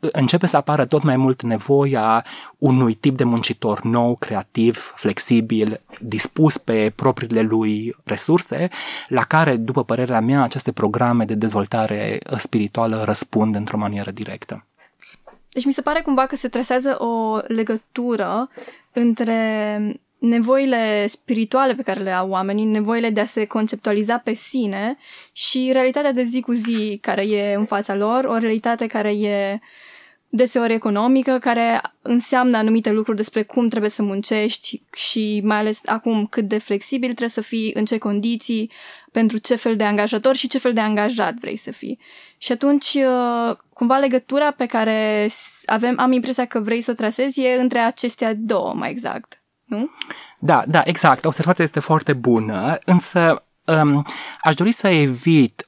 începe 0.00 0.46
să 0.46 0.56
apară 0.56 0.84
tot 0.84 1.02
mai 1.02 1.16
mult 1.16 1.42
nevoia 1.42 2.24
unui 2.58 2.94
tip 2.94 3.16
de 3.16 3.24
muncitor 3.24 3.82
nou, 3.82 4.16
creativ, 4.16 4.92
flexibil, 4.96 5.80
dispus 6.00 6.58
pe 6.58 6.92
propriile 6.94 7.40
lui 7.40 7.96
resurse, 8.04 8.68
la 9.08 9.22
care, 9.22 9.56
după 9.56 9.84
părerea 9.84 10.20
mea, 10.20 10.42
aceste 10.42 10.72
programe 10.72 11.24
de 11.24 11.34
dezvoltare 11.34 12.18
spirituală 12.36 13.02
răspund 13.04 13.54
într-o 13.54 13.78
manieră 13.78 14.10
directă. 14.10 14.37
Deci 15.48 15.64
mi 15.64 15.72
se 15.72 15.82
pare 15.82 16.00
cumva 16.00 16.26
că 16.26 16.36
se 16.36 16.48
trasează 16.48 17.02
o 17.02 17.38
legătură 17.46 18.50
între 18.92 20.00
nevoile 20.18 21.06
spirituale 21.06 21.74
pe 21.74 21.82
care 21.82 22.00
le 22.00 22.10
au 22.10 22.30
oamenii, 22.30 22.64
nevoile 22.64 23.10
de 23.10 23.20
a 23.20 23.24
se 23.24 23.44
conceptualiza 23.44 24.18
pe 24.18 24.32
sine 24.32 24.96
și 25.32 25.70
realitatea 25.72 26.12
de 26.12 26.22
zi 26.22 26.40
cu 26.40 26.52
zi 26.52 26.98
care 27.02 27.22
e 27.22 27.54
în 27.54 27.64
fața 27.64 27.94
lor, 27.94 28.24
o 28.24 28.36
realitate 28.36 28.86
care 28.86 29.10
e 29.10 29.58
deseori 30.28 30.72
economică, 30.72 31.38
care 31.38 31.80
înseamnă 32.02 32.56
anumite 32.56 32.90
lucruri 32.90 33.16
despre 33.16 33.42
cum 33.42 33.68
trebuie 33.68 33.90
să 33.90 34.02
muncești 34.02 34.82
și 34.96 35.40
mai 35.44 35.56
ales 35.56 35.80
acum 35.84 36.26
cât 36.26 36.44
de 36.44 36.58
flexibil 36.58 37.08
trebuie 37.08 37.28
să 37.28 37.40
fii, 37.40 37.70
în 37.74 37.84
ce 37.84 37.98
condiții, 37.98 38.70
pentru 39.18 39.38
ce 39.38 39.56
fel 39.56 39.76
de 39.76 39.84
angajator 39.84 40.34
și 40.34 40.48
ce 40.48 40.58
fel 40.58 40.72
de 40.72 40.80
angajat 40.80 41.34
vrei 41.34 41.56
să 41.56 41.70
fii. 41.70 41.98
Și 42.36 42.52
atunci, 42.52 42.94
uh, 42.94 43.56
cumva 43.72 43.96
legătura 43.96 44.50
pe 44.50 44.66
care 44.66 45.28
avem, 45.66 45.94
am 45.98 46.12
impresia 46.12 46.44
că 46.44 46.60
vrei 46.60 46.80
să 46.80 46.90
o 46.90 46.94
trasezi 46.94 47.40
e 47.40 47.60
între 47.60 47.78
acestea 47.78 48.34
două, 48.36 48.74
mai 48.74 48.90
exact 48.90 49.42
nu? 49.64 49.90
Da, 50.38 50.62
da, 50.66 50.82
exact. 50.84 51.24
Observația 51.24 51.64
este 51.64 51.80
foarte 51.80 52.12
bună, 52.12 52.78
însă 52.84 53.44
um, 53.64 54.02
aș 54.42 54.54
dori 54.54 54.72
să 54.72 54.88
evit 54.88 55.67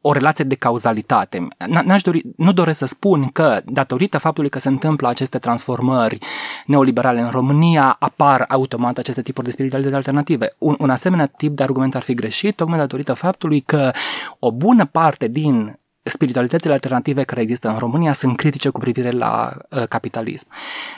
o 0.00 0.12
relație 0.12 0.44
de 0.44 0.54
cauzalitate. 0.54 1.48
N-aș 1.84 2.02
dori, 2.02 2.22
nu 2.36 2.52
doresc 2.52 2.78
să 2.78 2.86
spun 2.86 3.28
că, 3.32 3.60
datorită 3.64 4.18
faptului 4.18 4.50
că 4.50 4.58
se 4.58 4.68
întâmplă 4.68 5.08
aceste 5.08 5.38
transformări 5.38 6.18
neoliberale 6.66 7.20
în 7.20 7.30
România, 7.30 7.96
apar 7.98 8.44
automat 8.48 8.98
aceste 8.98 9.22
tipuri 9.22 9.46
de 9.46 9.52
spiritualitate 9.52 9.96
alternative. 9.96 10.48
Un, 10.58 10.76
un 10.78 10.90
asemenea 10.90 11.26
tip 11.26 11.56
de 11.56 11.62
argument 11.62 11.94
ar 11.94 12.02
fi 12.02 12.14
greșit, 12.14 12.56
tocmai 12.56 12.78
datorită 12.78 13.12
faptului 13.12 13.60
că 13.60 13.90
o 14.38 14.52
bună 14.52 14.84
parte 14.84 15.28
din 15.28 15.78
spiritualitățile 16.02 16.72
alternative 16.72 17.22
care 17.22 17.40
există 17.40 17.68
în 17.68 17.78
România 17.78 18.12
sunt 18.12 18.36
critice 18.36 18.68
cu 18.68 18.80
privire 18.80 19.10
la 19.10 19.56
uh, 19.70 19.82
capitalism. 19.88 20.46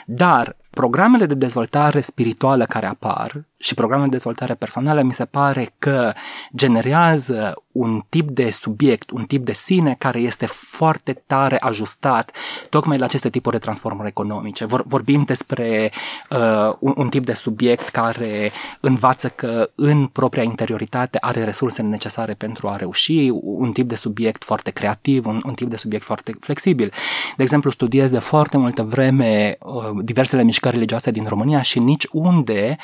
Dar 0.05 0.55
programele 0.69 1.25
de 1.25 1.33
dezvoltare 1.33 2.01
spirituală 2.01 2.65
care 2.65 2.85
apar 2.85 3.45
și 3.63 3.73
programele 3.73 4.09
de 4.09 4.15
dezvoltare 4.15 4.53
personală 4.53 5.01
mi 5.01 5.13
se 5.13 5.25
pare 5.25 5.73
că 5.79 6.13
generează 6.55 7.53
un 7.71 8.03
tip 8.09 8.29
de 8.29 8.51
subiect, 8.51 9.09
un 9.09 9.25
tip 9.25 9.45
de 9.45 9.53
sine 9.53 9.95
care 9.97 10.19
este 10.19 10.45
foarte 10.45 11.13
tare 11.13 11.57
ajustat 11.59 12.31
tocmai 12.69 12.97
la 12.97 13.05
aceste 13.05 13.29
tipuri 13.29 13.55
de 13.55 13.61
transformări 13.61 14.07
economice. 14.07 14.65
Vor, 14.65 14.83
vorbim 14.87 15.23
despre 15.23 15.91
uh, 16.29 16.73
un, 16.79 16.93
un 16.97 17.09
tip 17.09 17.25
de 17.25 17.33
subiect 17.33 17.89
care 17.89 18.51
învață 18.79 19.27
că 19.27 19.69
în 19.75 20.07
propria 20.07 20.43
interioritate 20.43 21.17
are 21.21 21.43
resurse 21.43 21.81
necesare 21.81 22.33
pentru 22.33 22.67
a 22.67 22.75
reuși, 22.75 23.29
un 23.41 23.71
tip 23.71 23.87
de 23.87 23.95
subiect 23.95 24.43
foarte 24.43 24.71
creativ, 24.71 25.25
un, 25.25 25.41
un 25.45 25.53
tip 25.53 25.69
de 25.69 25.75
subiect 25.77 26.03
foarte 26.03 26.33
flexibil. 26.39 26.91
De 27.37 27.43
exemplu, 27.43 27.71
studiez 27.71 28.09
de 28.09 28.19
foarte 28.19 28.57
multă 28.57 28.83
vreme 28.83 29.57
uh, 29.59 29.73
diversele 30.03 30.43
mișcări 30.43 30.73
religioase 30.73 31.11
din 31.11 31.25
România 31.27 31.61
și 31.61 31.79
nici 31.79 32.07
unde 32.11 32.77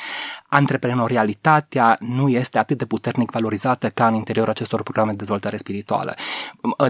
antreprenorialitatea 0.50 1.96
nu 2.00 2.28
este 2.28 2.58
atât 2.58 2.78
de 2.78 2.84
puternic 2.84 3.30
valorizată 3.30 3.88
ca 3.88 4.06
în 4.06 4.14
interiorul 4.14 4.50
acestor 4.50 4.82
programe 4.82 5.10
de 5.10 5.16
dezvoltare 5.16 5.56
spirituală. 5.56 6.14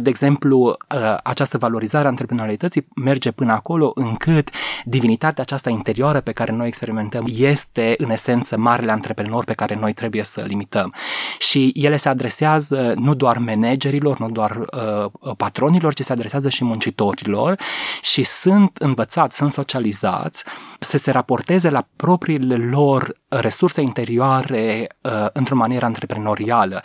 De 0.03 0.09
exemplu, 0.09 0.77
această 1.23 1.59
valorizare 1.59 2.05
a 2.05 2.09
antreprenorialității 2.09 2.87
merge 2.94 3.31
până 3.31 3.53
acolo 3.53 3.92
încât 3.94 4.51
divinitatea 4.85 5.42
aceasta 5.42 5.70
interioară 5.70 6.20
pe 6.20 6.33
care 6.33 6.53
noi 6.53 6.66
experimentăm 6.66 7.25
este 7.29 7.94
în 7.99 8.11
esență 8.11 8.57
marele 8.57 8.92
antreprenor 8.92 9.44
pe 9.44 9.53
care 9.53 9.75
noi 9.75 9.92
trebuie 9.92 10.23
să 10.23 10.44
limităm. 10.46 10.94
Și 11.38 11.73
ele 11.75 11.96
se 11.96 12.09
adresează 12.09 12.94
nu 12.96 13.14
doar 13.14 13.38
managerilor, 13.38 14.18
nu 14.18 14.31
doar 14.31 14.57
uh, 14.57 15.35
patronilor, 15.37 15.94
ci 15.94 16.01
se 16.01 16.12
adresează 16.12 16.49
și 16.49 16.64
muncitorilor 16.64 17.59
și 18.03 18.25
sunt 18.25 18.77
învățați, 18.77 19.37
sunt 19.37 19.53
socializați 19.53 20.44
să 20.79 20.99
se 20.99 21.11
raporteze 21.11 21.70
la 21.70 21.87
propriile 21.96 22.57
lor 22.57 23.18
resurse 23.31 23.81
interioare 23.81 24.87
uh, 25.01 25.27
într-o 25.33 25.57
manieră 25.57 25.85
antreprenorială. 25.85 26.83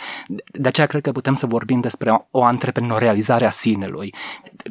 De 0.51 0.67
aceea 0.67 0.88
cred 0.88 1.01
că 1.01 1.12
putem 1.12 1.34
să 1.34 1.45
vorbim 1.45 1.79
despre 1.79 2.27
o 2.31 2.43
antreprenorializare 2.43 3.45
a 3.45 3.51
sinelui. 3.51 4.13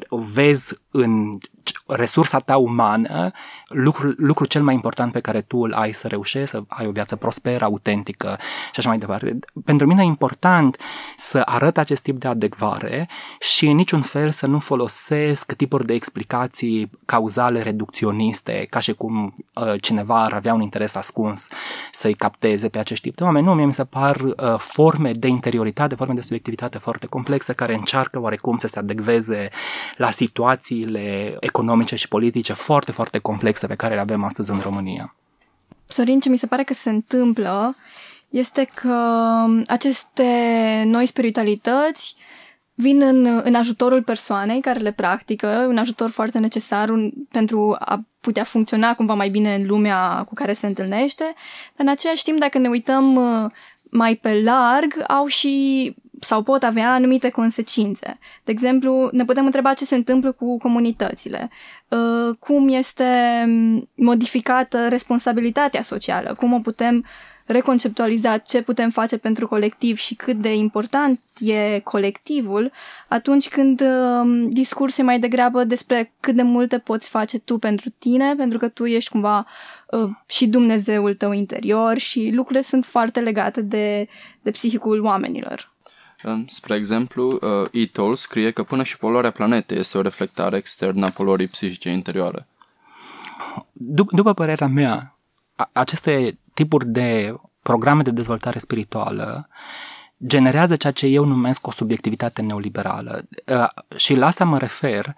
Vezi 0.09 0.75
în 0.97 1.39
resursa 1.87 2.39
ta 2.39 2.57
umană, 2.57 3.31
lucrul, 3.69 4.15
lucrul 4.19 4.47
cel 4.47 4.63
mai 4.63 4.75
important 4.75 5.13
pe 5.13 5.21
care 5.21 5.41
tu 5.41 5.59
îl 5.59 5.73
ai 5.73 5.93
să 5.93 6.09
reușești, 6.09 6.49
să 6.49 6.63
ai 6.69 6.87
o 6.87 6.91
viață 6.91 7.17
prosperă, 7.17 7.65
autentică 7.65 8.37
și 8.73 8.79
așa 8.79 8.89
mai 8.89 8.99
departe. 8.99 9.39
Pentru 9.65 9.87
mine 9.87 10.03
e 10.03 10.07
important 10.07 10.77
să 11.17 11.43
arăt 11.45 11.79
acest 11.79 12.03
tip 12.03 12.19
de 12.19 12.29
adecvare 12.29 13.09
și 13.41 13.67
în 13.67 13.77
niciun 13.77 14.03
fel 14.03 14.31
să 14.31 14.47
nu 14.47 14.59
folosesc 14.59 15.53
tipuri 15.53 15.87
de 15.87 15.95
explicații 15.95 16.91
cauzale 17.05 17.63
reducționiste, 17.63 18.67
ca 18.71 18.81
și 18.81 18.93
cum 18.93 19.35
uh, 19.55 19.73
cineva 19.81 20.25
ar 20.25 20.33
avea 20.33 20.55
un 20.55 20.61
interes 20.61 20.95
ascuns 20.95 21.49
să-i 21.93 22.15
capteze 22.15 22.69
pe 22.69 22.79
acești 22.79 23.05
tip 23.05 23.17
de 23.17 23.25
oameni. 23.25 23.47
Nu, 23.47 23.55
mie 23.55 23.65
mi 23.65 23.73
se 23.73 23.85
par 23.85 24.17
uh, 24.17 24.35
forme 24.59 25.13
de 25.13 25.29
interioritate, 25.29 25.95
forme 25.95 26.15
de 26.15 26.21
subiectivitate 26.21 26.79
foarte 26.79 27.07
complexe 27.07 27.53
care 27.53 27.75
încearcă 27.75 28.21
oarecum 28.21 28.57
să 28.57 28.67
se 28.67 28.79
adecveze 28.79 29.49
la 29.97 30.11
situațiile 30.85 31.37
economice 31.41 31.97
și 31.97 32.09
politice 32.09 32.53
foarte, 32.53 32.93
foarte 32.93 33.19
complexe 33.19 33.67
pe 33.67 33.75
care 33.75 33.95
le 33.95 34.01
avem 34.01 34.25
astăzi 34.25 34.51
în 34.51 34.59
România. 34.59 35.15
Sorin, 35.87 36.21
ce 36.21 36.29
mi 36.29 36.37
se 36.37 36.47
pare 36.47 36.63
că 36.63 36.75
se 36.75 36.91
întâmplă 36.91 37.77
este 38.29 38.67
că 38.75 38.97
aceste 39.67 40.25
noi 40.87 41.07
spiritualități 41.07 42.17
vin 42.75 43.03
în, 43.03 43.41
în 43.45 43.55
ajutorul 43.55 44.03
persoanei 44.03 44.61
care 44.61 44.79
le 44.79 44.93
practică, 44.93 45.67
un 45.69 45.77
ajutor 45.77 46.11
foarte 46.11 46.39
necesar 46.39 46.89
un, 46.89 47.13
pentru 47.31 47.77
a 47.79 48.05
putea 48.21 48.45
funcționa 48.45 48.95
cumva 48.95 49.15
mai 49.15 49.29
bine 49.29 49.55
în 49.55 49.67
lumea 49.67 50.25
cu 50.29 50.35
care 50.35 50.53
se 50.53 50.67
întâlnește, 50.67 51.25
dar 51.77 51.87
în 51.87 51.89
același 51.89 52.23
timp, 52.23 52.39
dacă 52.39 52.59
ne 52.59 52.69
uităm 52.69 53.15
uh, 53.15 53.51
mai 53.91 54.15
pe 54.15 54.43
larg, 54.43 55.05
au 55.07 55.27
și 55.27 55.95
sau 56.25 56.43
pot 56.43 56.63
avea 56.63 56.93
anumite 56.93 57.31
consecințe. 57.31 58.19
De 58.45 58.53
exemplu, 58.53 59.09
ne 59.13 59.25
putem 59.25 59.45
întreba 59.45 59.75
ce 59.75 59.85
se 59.85 59.95
întâmplă 59.95 60.33
cu 60.33 60.59
comunitățile, 60.59 61.51
uh, 61.89 62.37
cum 62.39 62.69
este 62.69 63.05
modificată 63.95 64.89
responsabilitatea 64.89 65.83
socială, 65.83 66.35
cum 66.35 66.53
o 66.53 66.59
putem 66.59 67.05
reconceptualiza 67.47 68.39
ce 68.39 68.63
putem 68.63 68.91
face 68.91 69.17
pentru 69.17 69.49
colectiv 69.49 69.97
și 69.97 70.15
cât 70.15 70.37
de 70.37 70.55
important 70.55 71.21
e 71.41 71.79
colectivul, 71.79 72.73
atunci 73.09 73.49
când 73.49 73.81
uh, 73.81 74.47
discurs 74.49 74.99
e 74.99 75.03
mai 75.03 75.19
degrabă 75.19 75.65
despre 75.65 76.13
cât 76.21 76.35
de 76.35 76.43
multe 76.43 76.79
poți 76.79 77.09
face 77.09 77.39
tu 77.39 77.59
pentru 77.59 77.91
tine, 77.99 78.35
pentru 78.35 78.59
că 78.59 78.69
tu 78.69 78.85
ești 78.85 79.11
cumva 79.11 79.47
uh, 79.91 80.11
și 80.27 80.47
Dumnezeul 80.47 81.15
tău 81.15 81.33
interior 81.33 81.99
și 81.99 82.31
lucrurile 82.35 82.65
sunt 82.65 82.85
foarte 82.85 83.21
legate 83.21 83.61
de, 83.61 84.09
de 84.43 84.51
psihicul 84.51 85.05
oamenilor. 85.05 85.74
Spre 86.47 86.75
exemplu, 86.75 87.39
uh, 87.41 87.69
e 87.73 88.15
scrie 88.15 88.51
că 88.51 88.63
până 88.63 88.83
și 88.83 88.99
poluarea 88.99 89.31
planetei 89.31 89.79
este 89.79 89.99
o 89.99 90.01
reflectare 90.01 90.57
externă 90.57 91.07
a 91.07 91.11
poluării 91.11 91.47
psihice 91.47 91.91
interioare. 91.91 92.47
După 94.11 94.33
părerea 94.35 94.67
mea, 94.67 95.17
aceste 95.73 96.39
tipuri 96.55 96.87
de 96.87 97.35
programe 97.63 98.03
de 98.03 98.11
dezvoltare 98.11 98.59
spirituală 98.59 99.49
generează 100.27 100.77
ceea 100.77 100.93
ce 100.93 101.07
eu 101.07 101.25
numesc 101.25 101.67
o 101.67 101.71
subiectivitate 101.71 102.43
neoliberală. 102.43 103.29
Uh, 103.47 103.97
și 103.97 104.15
la 104.15 104.27
asta 104.27 104.45
mă 104.45 104.59
refer 104.59 105.15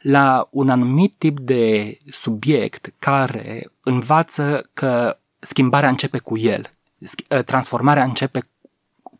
la 0.00 0.48
un 0.50 0.68
anumit 0.68 1.14
tip 1.18 1.40
de 1.40 1.96
subiect 2.10 2.92
care 2.98 3.72
învață 3.82 4.68
că 4.74 5.18
schimbarea 5.38 5.88
începe 5.88 6.18
cu 6.18 6.38
el, 6.38 6.70
uh, 6.98 7.44
transformarea 7.44 8.04
începe 8.04 8.40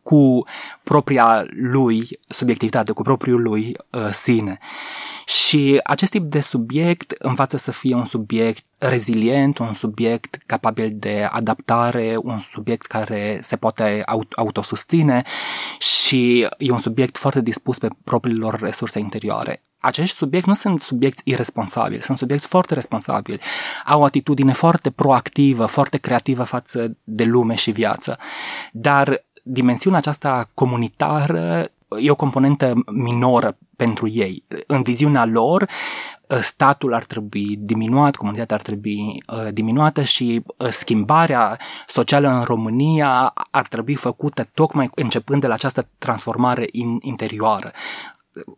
cu 0.03 0.43
propria 0.83 1.45
lui 1.49 2.19
subiectivitate, 2.27 2.91
cu 2.91 3.01
propriul 3.01 3.41
lui 3.41 3.77
uh, 3.89 4.09
sine. 4.11 4.57
Și 5.25 5.79
acest 5.83 6.11
tip 6.11 6.23
de 6.23 6.39
subiect 6.39 7.11
învață 7.11 7.57
să 7.57 7.71
fie 7.71 7.95
un 7.95 8.05
subiect 8.05 8.65
rezilient, 8.77 9.57
un 9.57 9.73
subiect 9.73 10.37
capabil 10.45 10.91
de 10.93 11.27
adaptare, 11.31 12.15
un 12.21 12.39
subiect 12.39 12.85
care 12.85 13.39
se 13.43 13.55
poate 13.55 14.03
autosusține 14.35 15.23
și 15.79 16.47
e 16.57 16.71
un 16.71 16.79
subiect 16.79 17.17
foarte 17.17 17.41
dispus 17.41 17.77
pe 17.77 17.87
propriilor 18.03 18.59
resurse 18.59 18.99
interioare 18.99 19.61
acești 19.81 20.15
subiecti 20.15 20.49
nu 20.49 20.55
sunt 20.55 20.81
subiecti 20.81 21.21
irresponsabili, 21.25 22.01
sunt 22.01 22.17
subiecti 22.17 22.47
foarte 22.47 22.73
responsabili. 22.73 23.39
Au 23.85 24.01
o 24.01 24.03
atitudine 24.03 24.53
foarte 24.53 24.89
proactivă, 24.89 25.65
foarte 25.65 25.97
creativă 25.97 26.43
față 26.43 26.97
de 27.03 27.23
lume 27.23 27.55
și 27.55 27.71
viață. 27.71 28.17
Dar 28.71 29.25
dimensiunea 29.43 29.99
aceasta 29.99 30.49
comunitară 30.53 31.71
e 31.99 32.11
o 32.11 32.15
componentă 32.15 32.73
minoră 32.91 33.57
pentru 33.75 34.07
ei. 34.07 34.43
În 34.67 34.81
viziunea 34.81 35.25
lor, 35.25 35.69
statul 36.41 36.93
ar 36.93 37.03
trebui 37.03 37.55
diminuat, 37.59 38.15
comunitatea 38.15 38.55
ar 38.55 38.61
trebui 38.61 39.23
uh, 39.27 39.47
diminuată 39.53 40.03
și 40.03 40.43
uh, 40.45 40.69
schimbarea 40.69 41.59
socială 41.87 42.29
în 42.29 42.43
România 42.43 43.33
ar 43.51 43.67
trebui 43.67 43.95
făcută 43.95 44.49
tocmai 44.53 44.89
începând 44.95 45.41
de 45.41 45.47
la 45.47 45.53
această 45.53 45.87
transformare 45.97 46.67
in, 46.71 46.97
interioară. 47.01 47.71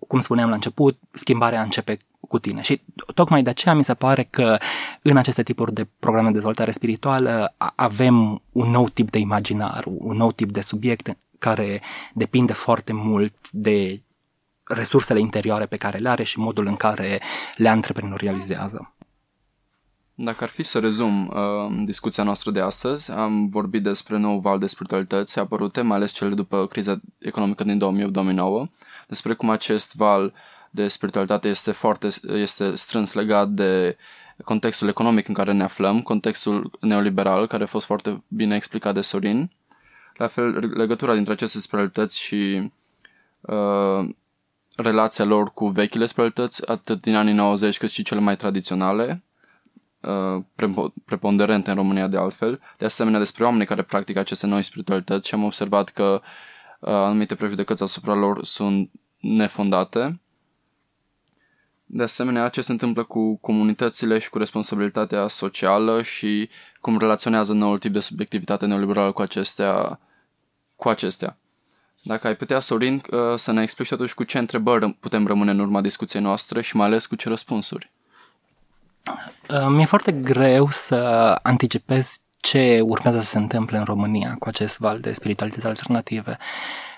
Cum 0.08 0.20
spuneam 0.20 0.50
la 0.50 0.56
început, 0.56 0.98
schimbarea 1.12 1.62
începe 1.62 1.98
cu 2.34 2.40
tine. 2.40 2.62
Și 2.62 2.82
tocmai 3.14 3.44
de 3.44 3.50
aceea 3.50 3.76
mi 3.76 3.84
se 3.84 3.94
pare 3.94 4.24
că 4.30 4.58
în 5.02 5.18
aceste 5.18 5.44
tipuri 5.44 5.74
de 5.74 5.88
programe 6.00 6.28
de 6.28 6.34
dezvoltare 6.34 6.72
spirituală 6.72 7.54
avem 7.76 8.42
un 8.52 8.70
nou 8.70 8.90
tip 8.90 9.12
de 9.12 9.18
imaginar, 9.18 9.84
un 9.86 10.18
nou 10.18 10.32
tip 10.32 10.52
de 10.52 10.62
subiect 10.62 11.18
care 11.40 11.82
depinde 12.14 12.54
foarte 12.54 12.94
mult 12.94 13.34
de 13.52 14.02
resursele 14.64 15.20
interioare 15.20 15.66
pe 15.66 15.78
care 15.78 15.98
le 15.98 16.10
are 16.10 16.24
și 16.24 16.40
modul 16.40 16.66
în 16.66 16.76
care 16.76 17.22
le 17.56 17.70
antreprenorializează. 17.70 18.94
Dacă 20.16 20.44
ar 20.44 20.50
fi 20.50 20.64
să 20.64 20.80
rezum 20.80 21.28
uh, 21.28 21.86
discuția 21.86 22.24
noastră 22.24 22.52
de 22.52 22.60
astăzi, 22.60 23.12
am 23.12 23.48
vorbit 23.48 23.84
despre 23.84 24.18
nou 24.18 24.40
val 24.40 24.60
de 24.60 24.68
spiritualități 24.68 25.40
apărute, 25.40 25.82
mai 25.82 25.98
ales 25.98 26.12
cele 26.12 26.34
după 26.34 26.68
criza 26.68 27.00
economică 27.18 27.64
din 27.64 28.12
2008-2009, 28.68 28.70
despre 29.08 29.34
cum 29.34 29.50
acest 29.50 29.96
val 29.96 30.34
de 30.74 30.88
spiritualitate 30.88 31.48
este 31.48 31.72
foarte 31.72 32.10
este 32.34 32.76
strâns 32.76 33.14
legat 33.14 33.50
de 33.50 33.98
contextul 34.44 34.88
economic 34.88 35.28
în 35.28 35.34
care 35.34 35.52
ne 35.52 35.64
aflăm, 35.64 36.02
contextul 36.02 36.72
neoliberal, 36.80 37.48
care 37.48 37.64
a 37.64 37.68
fost 37.68 37.86
foarte 37.86 38.24
bine 38.28 38.56
explicat 38.56 38.94
de 38.94 39.02
Sorin, 39.02 39.52
la 40.18 40.28
fel 40.28 40.72
legătura 40.76 41.14
dintre 41.14 41.34
aceste 41.34 41.60
spiritualități 41.60 42.20
și 42.20 42.72
uh, 43.42 44.10
relația 44.76 45.26
lor 45.26 45.52
cu 45.52 45.68
vechile 45.68 46.06
spiritualități, 46.06 46.70
atât 46.70 47.02
din 47.02 47.16
anii 47.16 47.34
90 47.34 47.78
cât 47.78 47.90
și 47.90 48.04
cele 48.04 48.20
mai 48.20 48.36
tradiționale, 48.36 49.24
uh, 50.02 50.44
preponderente 51.06 51.70
în 51.70 51.76
România 51.76 52.08
de 52.08 52.18
altfel, 52.18 52.62
de 52.78 52.86
asemenea 52.86 53.20
despre 53.20 53.44
oamenii 53.44 53.66
care 53.66 53.82
practică 53.82 54.20
aceste 54.20 54.48
noi 54.48 54.64
spiritualități 54.64 55.28
și 55.28 55.34
am 55.34 55.44
observat 55.44 55.90
că 55.90 56.22
uh, 56.80 56.90
anumite 56.90 57.36
prejudecăți 57.36 57.84
asupra 57.84 58.14
lor 58.14 58.44
sunt 58.46 58.92
nefondate 59.22 60.23
de 61.96 62.04
asemenea, 62.04 62.50
ce 62.50 62.62
se 62.62 62.72
întâmplă 62.72 63.04
cu 63.04 63.36
comunitățile 63.36 64.20
și 64.20 64.30
cu 64.30 64.38
responsabilitatea 64.38 65.28
socială 65.28 66.02
și 66.02 66.50
cum 66.82 66.98
relaționează 66.98 67.54
noul 67.54 67.80
tip 67.80 67.94
de 67.94 68.00
subiectivitate 68.00 68.66
neoliberală 68.66 69.12
cu 69.12 69.22
acestea. 69.22 70.00
Cu 70.76 70.90
acestea. 70.90 71.38
Dacă 72.02 72.28
ai 72.28 72.36
putea, 72.36 72.60
Sorin, 72.60 73.02
uh, 73.12 73.20
să 73.36 73.52
ne 73.52 73.62
explici 73.62 73.92
atunci 73.92 74.14
cu 74.14 74.24
ce 74.24 74.38
întrebări 74.38 74.94
putem 74.94 75.28
rămâne 75.28 75.52
în 75.52 75.60
urma 75.60 75.82
discuției 75.82 76.22
noastre 76.22 76.62
și 76.62 76.76
mai 76.76 76.86
ales 76.86 77.06
cu 77.06 77.16
ce 77.16 77.30
răspunsuri. 77.30 77.92
Uh, 79.50 79.68
mi-e 79.68 79.86
foarte 79.86 80.12
greu 80.12 80.70
să 80.70 80.96
anticipez 81.44 82.18
ce 82.38 82.82
urmează 82.82 83.22
să 83.22 83.30
se 83.30 83.38
întâmple 83.38 83.78
în 83.78 83.84
România 83.84 84.36
cu 84.40 84.48
acest 84.48 84.80
val 84.80 85.00
de 85.00 85.14
spiritualități 85.14 85.68
alternative. 85.68 86.38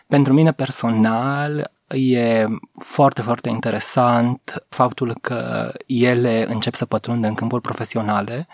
Pentru 0.08 0.34
mine 0.34 0.52
personal, 0.52 1.72
e 1.88 2.48
foarte, 2.80 3.22
foarte 3.22 3.50
interesant 3.50 4.66
faptul 4.70 5.18
că 5.22 5.72
ele 5.86 6.46
încep 6.50 6.76
să 6.76 6.86
pătrundă 6.86 7.28
în 7.28 7.34
câmpuri 7.34 7.62
profesionale, 7.62 8.48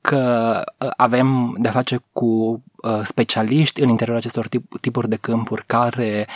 că 0.00 0.62
uh, 0.78 0.88
avem 0.96 1.56
de 1.58 1.68
face 1.68 2.00
cu 2.12 2.62
uh, 2.76 3.00
specialiști 3.04 3.80
în 3.82 3.88
interiorul 3.88 4.20
acestor 4.20 4.48
tip, 4.48 4.80
tipuri 4.80 5.08
de 5.08 5.16
câmpuri 5.16 5.66
care 5.66 6.28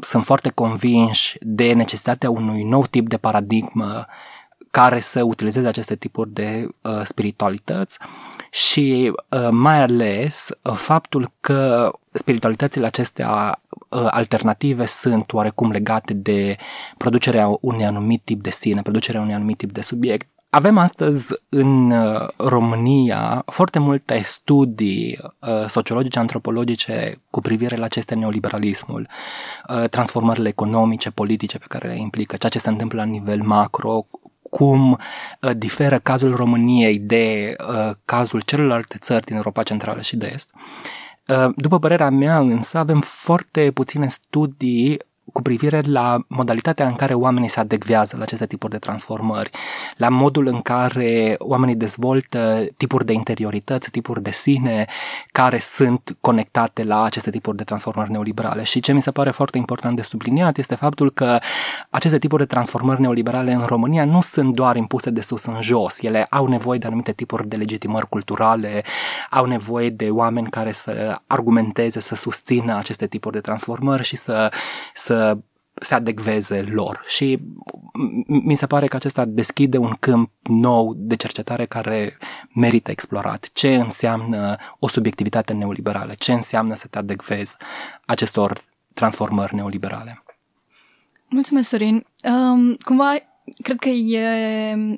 sunt 0.00 0.24
foarte 0.24 0.50
convinși 0.50 1.36
de 1.40 1.72
necesitatea 1.72 2.30
unui 2.30 2.62
nou 2.62 2.86
tip 2.86 3.08
de 3.08 3.16
paradigmă 3.16 4.06
care 4.74 5.00
să 5.00 5.22
utilizeze 5.22 5.66
aceste 5.66 5.96
tipuri 5.96 6.30
de 6.32 6.68
uh, 6.82 7.00
spiritualități 7.04 7.98
și 8.50 9.12
uh, 9.30 9.48
mai 9.50 9.82
ales 9.82 10.48
uh, 10.62 10.72
faptul 10.72 11.32
că 11.40 11.92
spiritualitățile 12.12 12.86
acestea 12.86 13.60
uh, 13.88 14.06
alternative 14.10 14.86
sunt 14.86 15.32
oarecum 15.32 15.70
legate 15.70 16.14
de 16.14 16.56
producerea 16.96 17.58
unui 17.60 17.84
anumit 17.84 18.22
tip 18.24 18.42
de 18.42 18.50
sine, 18.50 18.82
producerea 18.82 19.20
unui 19.20 19.34
anumit 19.34 19.56
tip 19.56 19.72
de 19.72 19.80
subiect. 19.80 20.28
Avem 20.50 20.78
astăzi 20.78 21.34
în 21.48 21.90
uh, 21.90 22.28
România 22.36 23.42
foarte 23.46 23.78
multe 23.78 24.20
studii 24.24 25.18
uh, 25.40 25.68
sociologice, 25.68 26.18
antropologice 26.18 27.22
cu 27.30 27.40
privire 27.40 27.76
la 27.76 27.84
aceste 27.84 28.14
neoliberalismul, 28.14 29.08
uh, 29.68 29.88
transformările 29.88 30.48
economice, 30.48 31.10
politice 31.10 31.58
pe 31.58 31.64
care 31.68 31.88
le 31.88 31.96
implică, 31.96 32.36
ceea 32.36 32.50
ce 32.50 32.58
se 32.58 32.68
întâmplă 32.68 32.98
la 32.98 33.08
nivel 33.08 33.42
macro, 33.42 34.06
cum 34.54 34.90
uh, 35.40 35.50
diferă 35.56 35.98
cazul 35.98 36.34
României 36.34 36.98
de 36.98 37.56
uh, 37.68 37.90
cazul 38.04 38.40
celorlalte 38.40 38.96
țări 38.98 39.24
din 39.24 39.36
Europa 39.36 39.62
Centrală 39.62 40.00
și 40.00 40.16
de 40.16 40.30
Est. 40.34 40.50
Uh, 41.28 41.52
după 41.56 41.78
părerea 41.78 42.10
mea, 42.10 42.38
însă, 42.38 42.78
avem 42.78 43.00
foarte 43.00 43.70
puține 43.70 44.08
studii 44.08 44.98
cu 45.34 45.42
privire 45.42 45.80
la 45.84 46.24
modalitatea 46.28 46.86
în 46.86 46.94
care 46.94 47.14
oamenii 47.14 47.48
se 47.48 47.60
adecvează 47.60 48.16
la 48.16 48.22
aceste 48.22 48.46
tipuri 48.46 48.72
de 48.72 48.78
transformări, 48.78 49.50
la 49.96 50.08
modul 50.08 50.46
în 50.46 50.60
care 50.60 51.34
oamenii 51.38 51.74
dezvoltă 51.74 52.66
tipuri 52.76 53.04
de 53.04 53.12
interiorități, 53.12 53.90
tipuri 53.90 54.22
de 54.22 54.30
sine 54.30 54.86
care 55.32 55.58
sunt 55.58 56.16
conectate 56.20 56.84
la 56.84 57.02
aceste 57.02 57.30
tipuri 57.30 57.56
de 57.56 57.64
transformări 57.64 58.10
neoliberale. 58.10 58.62
Și 58.64 58.80
ce 58.80 58.92
mi 58.92 59.02
se 59.02 59.10
pare 59.10 59.30
foarte 59.30 59.58
important 59.58 59.96
de 59.96 60.02
subliniat 60.02 60.58
este 60.58 60.74
faptul 60.74 61.10
că 61.10 61.38
aceste 61.90 62.18
tipuri 62.18 62.42
de 62.42 62.48
transformări 62.48 63.00
neoliberale 63.00 63.52
în 63.52 63.64
România 63.66 64.04
nu 64.04 64.20
sunt 64.20 64.54
doar 64.54 64.76
impuse 64.76 65.10
de 65.10 65.20
sus 65.20 65.44
în 65.44 65.60
jos, 65.60 66.02
ele 66.02 66.26
au 66.30 66.46
nevoie 66.46 66.78
de 66.78 66.86
anumite 66.86 67.12
tipuri 67.12 67.48
de 67.48 67.56
legitimări 67.56 68.08
culturale, 68.08 68.84
au 69.30 69.44
nevoie 69.44 69.90
de 69.90 70.10
oameni 70.10 70.50
care 70.50 70.72
să 70.72 71.20
argumenteze, 71.26 72.00
să 72.00 72.14
susțină 72.14 72.76
aceste 72.76 73.06
tipuri 73.06 73.34
de 73.34 73.40
transformări 73.40 74.04
și 74.04 74.16
să, 74.16 74.52
să 74.94 75.23
se 75.74 75.94
adecveze 75.94 76.62
lor 76.62 77.02
și 77.06 77.38
mi 78.26 78.56
se 78.56 78.66
pare 78.66 78.86
că 78.86 78.96
acesta 78.96 79.24
deschide 79.24 79.78
un 79.78 79.94
câmp 80.00 80.30
nou 80.42 80.94
de 80.96 81.16
cercetare 81.16 81.66
care 81.66 82.18
merită 82.54 82.90
explorat. 82.90 83.50
Ce 83.52 83.74
înseamnă 83.74 84.56
o 84.78 84.88
subiectivitate 84.88 85.52
neoliberală? 85.52 86.12
Ce 86.18 86.32
înseamnă 86.32 86.74
să 86.74 86.86
te 86.86 86.98
adecvezi 86.98 87.56
acestor 88.04 88.64
transformări 88.94 89.54
neoliberale? 89.54 90.22
Mulțumesc, 91.28 91.68
Sorin. 91.68 92.06
Um, 92.24 92.74
cumva, 92.74 93.14
cred 93.62 93.78
că 93.78 93.88
e, 93.88 94.18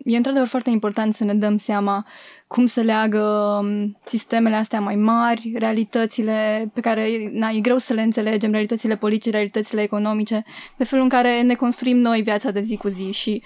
e 0.05 0.17
într-adevăr 0.17 0.47
foarte 0.47 0.71
important 0.71 1.15
să 1.15 1.25
ne 1.25 1.35
dăm 1.35 1.57
seama 1.57 2.07
cum 2.47 2.67
să 2.67 2.81
leagă 2.81 3.21
um, 3.63 3.99
sistemele 4.05 4.55
astea 4.55 4.81
mai 4.81 4.97
mari, 4.97 5.53
realitățile 5.55 6.71
pe 6.75 6.81
care 6.81 7.31
na, 7.33 7.49
e 7.49 7.61
greu 7.61 7.77
să 7.77 7.93
le 7.93 8.03
înțelegem, 8.03 8.51
realitățile 8.51 8.97
politice, 8.97 9.31
realitățile 9.31 9.83
economice, 9.83 10.45
de 10.77 10.85
felul 10.85 11.05
în 11.05 11.11
care 11.11 11.43
ne 11.43 11.55
construim 11.55 11.97
noi 11.97 12.23
viața 12.23 12.51
de 12.51 12.61
zi 12.61 12.77
cu 12.77 12.89
zi. 12.89 13.11
Și 13.11 13.43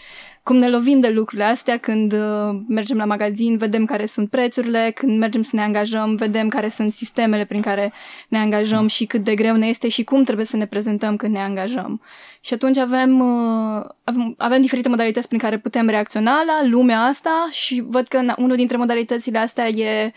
cum 0.50 0.58
ne 0.58 0.68
lovim 0.68 1.00
de 1.00 1.08
lucrurile 1.08 1.46
astea 1.46 1.76
când 1.76 2.12
uh, 2.12 2.60
mergem 2.68 2.96
la 2.96 3.04
magazin, 3.04 3.56
vedem 3.56 3.84
care 3.84 4.06
sunt 4.06 4.30
prețurile, 4.30 4.92
când 4.94 5.18
mergem 5.18 5.42
să 5.42 5.50
ne 5.56 5.62
angajăm, 5.62 6.14
vedem 6.14 6.48
care 6.48 6.68
sunt 6.68 6.92
sistemele 6.92 7.44
prin 7.44 7.60
care 7.60 7.92
ne 8.28 8.38
angajăm 8.38 8.86
și 8.86 9.04
cât 9.04 9.24
de 9.24 9.34
greu 9.34 9.56
ne 9.56 9.66
este 9.66 9.88
și 9.88 10.04
cum 10.04 10.24
trebuie 10.24 10.46
să 10.46 10.56
ne 10.56 10.66
prezentăm 10.66 11.16
când 11.16 11.32
ne 11.32 11.40
angajăm. 11.40 12.00
Și 12.40 12.54
atunci 12.54 12.76
avem, 12.76 13.20
uh, 13.20 13.84
avem, 14.04 14.34
avem 14.38 14.60
diferite 14.60 14.88
modalități 14.88 15.28
prin 15.28 15.40
care 15.40 15.58
putem 15.58 15.88
reacționa 15.88 16.42
la 16.42 16.68
lumea 16.68 17.00
asta 17.00 17.48
și 17.50 17.82
văd 17.86 18.06
că 18.06 18.34
unul 18.36 18.56
dintre 18.56 18.76
modalitățile 18.76 19.38
astea 19.38 19.68
e 19.68 20.12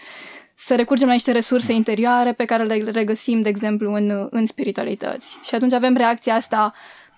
să 0.55 0.75
recurgem 0.75 1.07
la 1.07 1.13
niște 1.13 1.31
resurse 1.31 1.73
interioare 1.73 2.33
pe 2.33 2.45
care 2.45 2.63
le 2.63 2.83
regăsim, 2.91 3.41
de 3.41 3.49
exemplu, 3.49 3.93
în, 3.93 4.27
în 4.29 4.45
spiritualități. 4.45 5.37
Și 5.43 5.55
atunci 5.55 5.73
avem 5.73 5.95
reacția 5.95 6.35
asta 6.35 6.73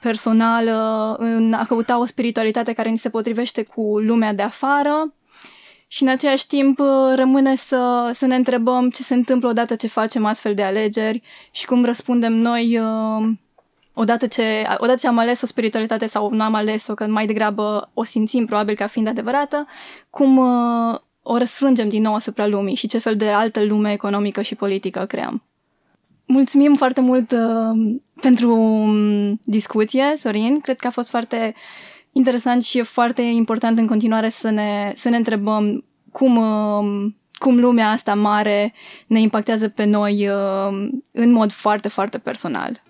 personală 0.08 1.16
în 1.20 1.54
a 1.54 1.66
căuta 1.66 2.00
o 2.00 2.06
spiritualitate 2.06 2.74
care 2.74 2.90
ni 2.90 2.98
se 2.98 3.10
potrivește 3.10 3.64
cu 3.64 4.00
lumea 4.00 4.34
de 4.34 4.42
afară 4.42 5.14
și 5.88 6.04
în 6.04 6.10
același 6.10 6.48
timp 6.48 6.80
rămâne 7.16 7.56
să, 7.56 8.12
să 8.14 8.26
ne 8.26 8.36
întrebăm 8.36 8.90
ce 8.90 9.02
se 9.04 9.14
întâmplă 9.14 9.50
odată 9.50 9.76
ce 9.76 9.88
facem 9.88 10.26
astfel 10.26 10.54
de 10.54 10.64
alegeri 10.64 11.22
și 11.52 11.66
cum 11.66 11.86
răspundem 11.86 12.34
noi 12.34 12.80
uh, 12.80 13.30
odată 13.94 14.28
ce, 14.28 14.44
odată 14.78 15.00
ce 15.00 15.08
am 15.08 15.18
ales 15.18 15.42
o 15.42 15.46
spiritualitate 15.46 16.08
sau 16.08 16.30
nu 16.30 16.44
am 16.44 16.54
ales-o, 16.54 16.94
că 16.94 17.08
mai 17.08 17.26
degrabă 17.26 17.90
o 17.94 18.04
simțim 18.04 18.46
probabil 18.46 18.76
ca 18.76 18.88
fiind 18.88 19.08
adevărată, 19.08 19.66
cum 20.10 20.38
uh, 20.38 21.00
o 21.22 21.38
răsfrângem 21.38 21.90
din 21.90 22.02
nou 22.02 22.16
asupra 22.16 22.48
lumii 22.48 22.76
și 22.76 22.88
ce 22.88 22.98
fel 22.98 23.16
de 23.16 23.30
altă 23.30 23.64
lume 23.64 23.92
economică 23.92 24.42
și 24.42 24.56
politică 24.56 25.06
creăm. 25.06 25.44
Mulțumim 26.26 26.76
foarte 26.76 27.02
mult 27.02 27.32
uh, 27.32 27.98
pentru 28.22 28.56
um, 28.56 29.40
discuție, 29.44 30.04
Sorin. 30.18 30.60
Cred 30.60 30.78
că 30.78 30.88
a 30.88 30.92
fost 30.92 31.10
foarte 31.10 31.56
interesant 32.12 32.64
și 32.64 32.78
e 32.78 32.84
foarte 32.84 33.22
important 33.22 33.78
în 33.78 33.88
continuare 33.88 34.30
să 34.30 34.50
ne, 34.50 34.94
să 34.96 35.10
ne 35.10 35.18
întrebăm 35.18 35.86
cum, 36.12 36.38
uh, 36.38 37.12
cum 37.34 37.60
lumea 37.60 37.90
asta 37.90 38.16
mare 38.16 38.74
ne 39.08 39.20
impactează 39.20 39.70
pe 39.70 39.84
noi 39.84 40.28
uh, 40.28 40.90
în 41.12 41.32
mod 41.32 41.52
foarte, 41.52 41.88
foarte 41.88 42.18
personal. 42.18 42.84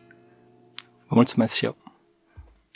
Vă 1.07 1.15
mulțumesc 1.15 1.55
și 1.55 1.65
eu. 1.65 1.77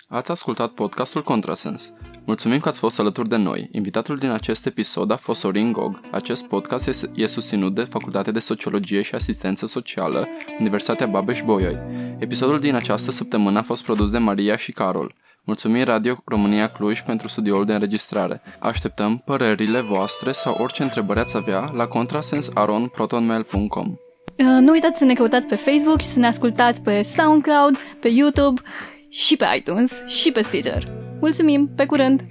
Ați 0.08 0.32
ascultat 0.32 0.72
podcastul 0.72 1.24
Contrasens. 1.24 1.94
Mulțumim 2.30 2.60
că 2.60 2.68
ați 2.68 2.80
fost 2.80 3.00
alături 3.00 3.30
de 3.30 3.36
noi. 3.36 3.70
Invitatul 3.72 4.18
din 4.18 4.30
acest 4.30 4.66
episod 4.66 5.12
a 5.12 5.16
fost 5.16 5.40
Sorin 5.40 5.72
Gog. 5.72 6.00
Acest 6.12 6.48
podcast 6.48 7.10
e 7.14 7.26
susținut 7.26 7.76
de 7.76 7.82
Facultatea 7.82 8.32
de 8.32 8.40
Sociologie 8.40 9.02
și 9.02 9.16
Asistență 9.16 9.66
Socială, 9.66 10.28
Universitatea 10.60 11.08
Babeș-Bolyai. 11.08 11.78
Episodul 12.20 12.60
din 12.60 12.76
această 12.76 13.12
săptămână 13.12 13.60
a 13.60 13.62
fost 13.62 13.84
produs 13.84 14.12
de 14.12 14.18
Maria 14.18 14.58
și 14.58 14.72
Carol. 14.72 15.16
Mulțumim 15.44 15.84
Radio 15.84 16.22
România 16.26 16.68
Cluj 16.68 17.02
pentru 17.02 17.28
studioul 17.28 17.66
de 17.66 17.74
înregistrare. 17.74 18.42
Așteptăm 18.60 19.22
părerile 19.26 19.82
voastre 19.82 20.32
sau 20.32 20.58
orice 20.60 20.84
întrebări 20.84 21.20
ați 21.20 21.38
avea 21.38 21.72
la 21.74 21.88
contrasensaronprotonmail.com 21.88 23.96
Nu 24.38 24.72
uitați 24.72 24.98
să 24.98 25.06
ne 25.06 25.14
căutați 25.14 25.48
pe 25.48 25.56
Facebook 25.56 26.02
și 26.02 26.08
să 26.08 26.20
ne 26.20 26.28
ascultați 26.28 26.82
pe 26.82 27.02
SoundCloud, 27.02 27.78
pe 28.00 28.08
YouTube 28.08 28.62
și 29.10 29.36
pe 29.36 29.46
iTunes 29.56 30.06
și 30.06 30.32
pe 30.32 30.42
Stitcher. 30.42 30.88
Mulțumim, 31.20 31.70
pe 31.76 31.86
curând! 31.86 32.22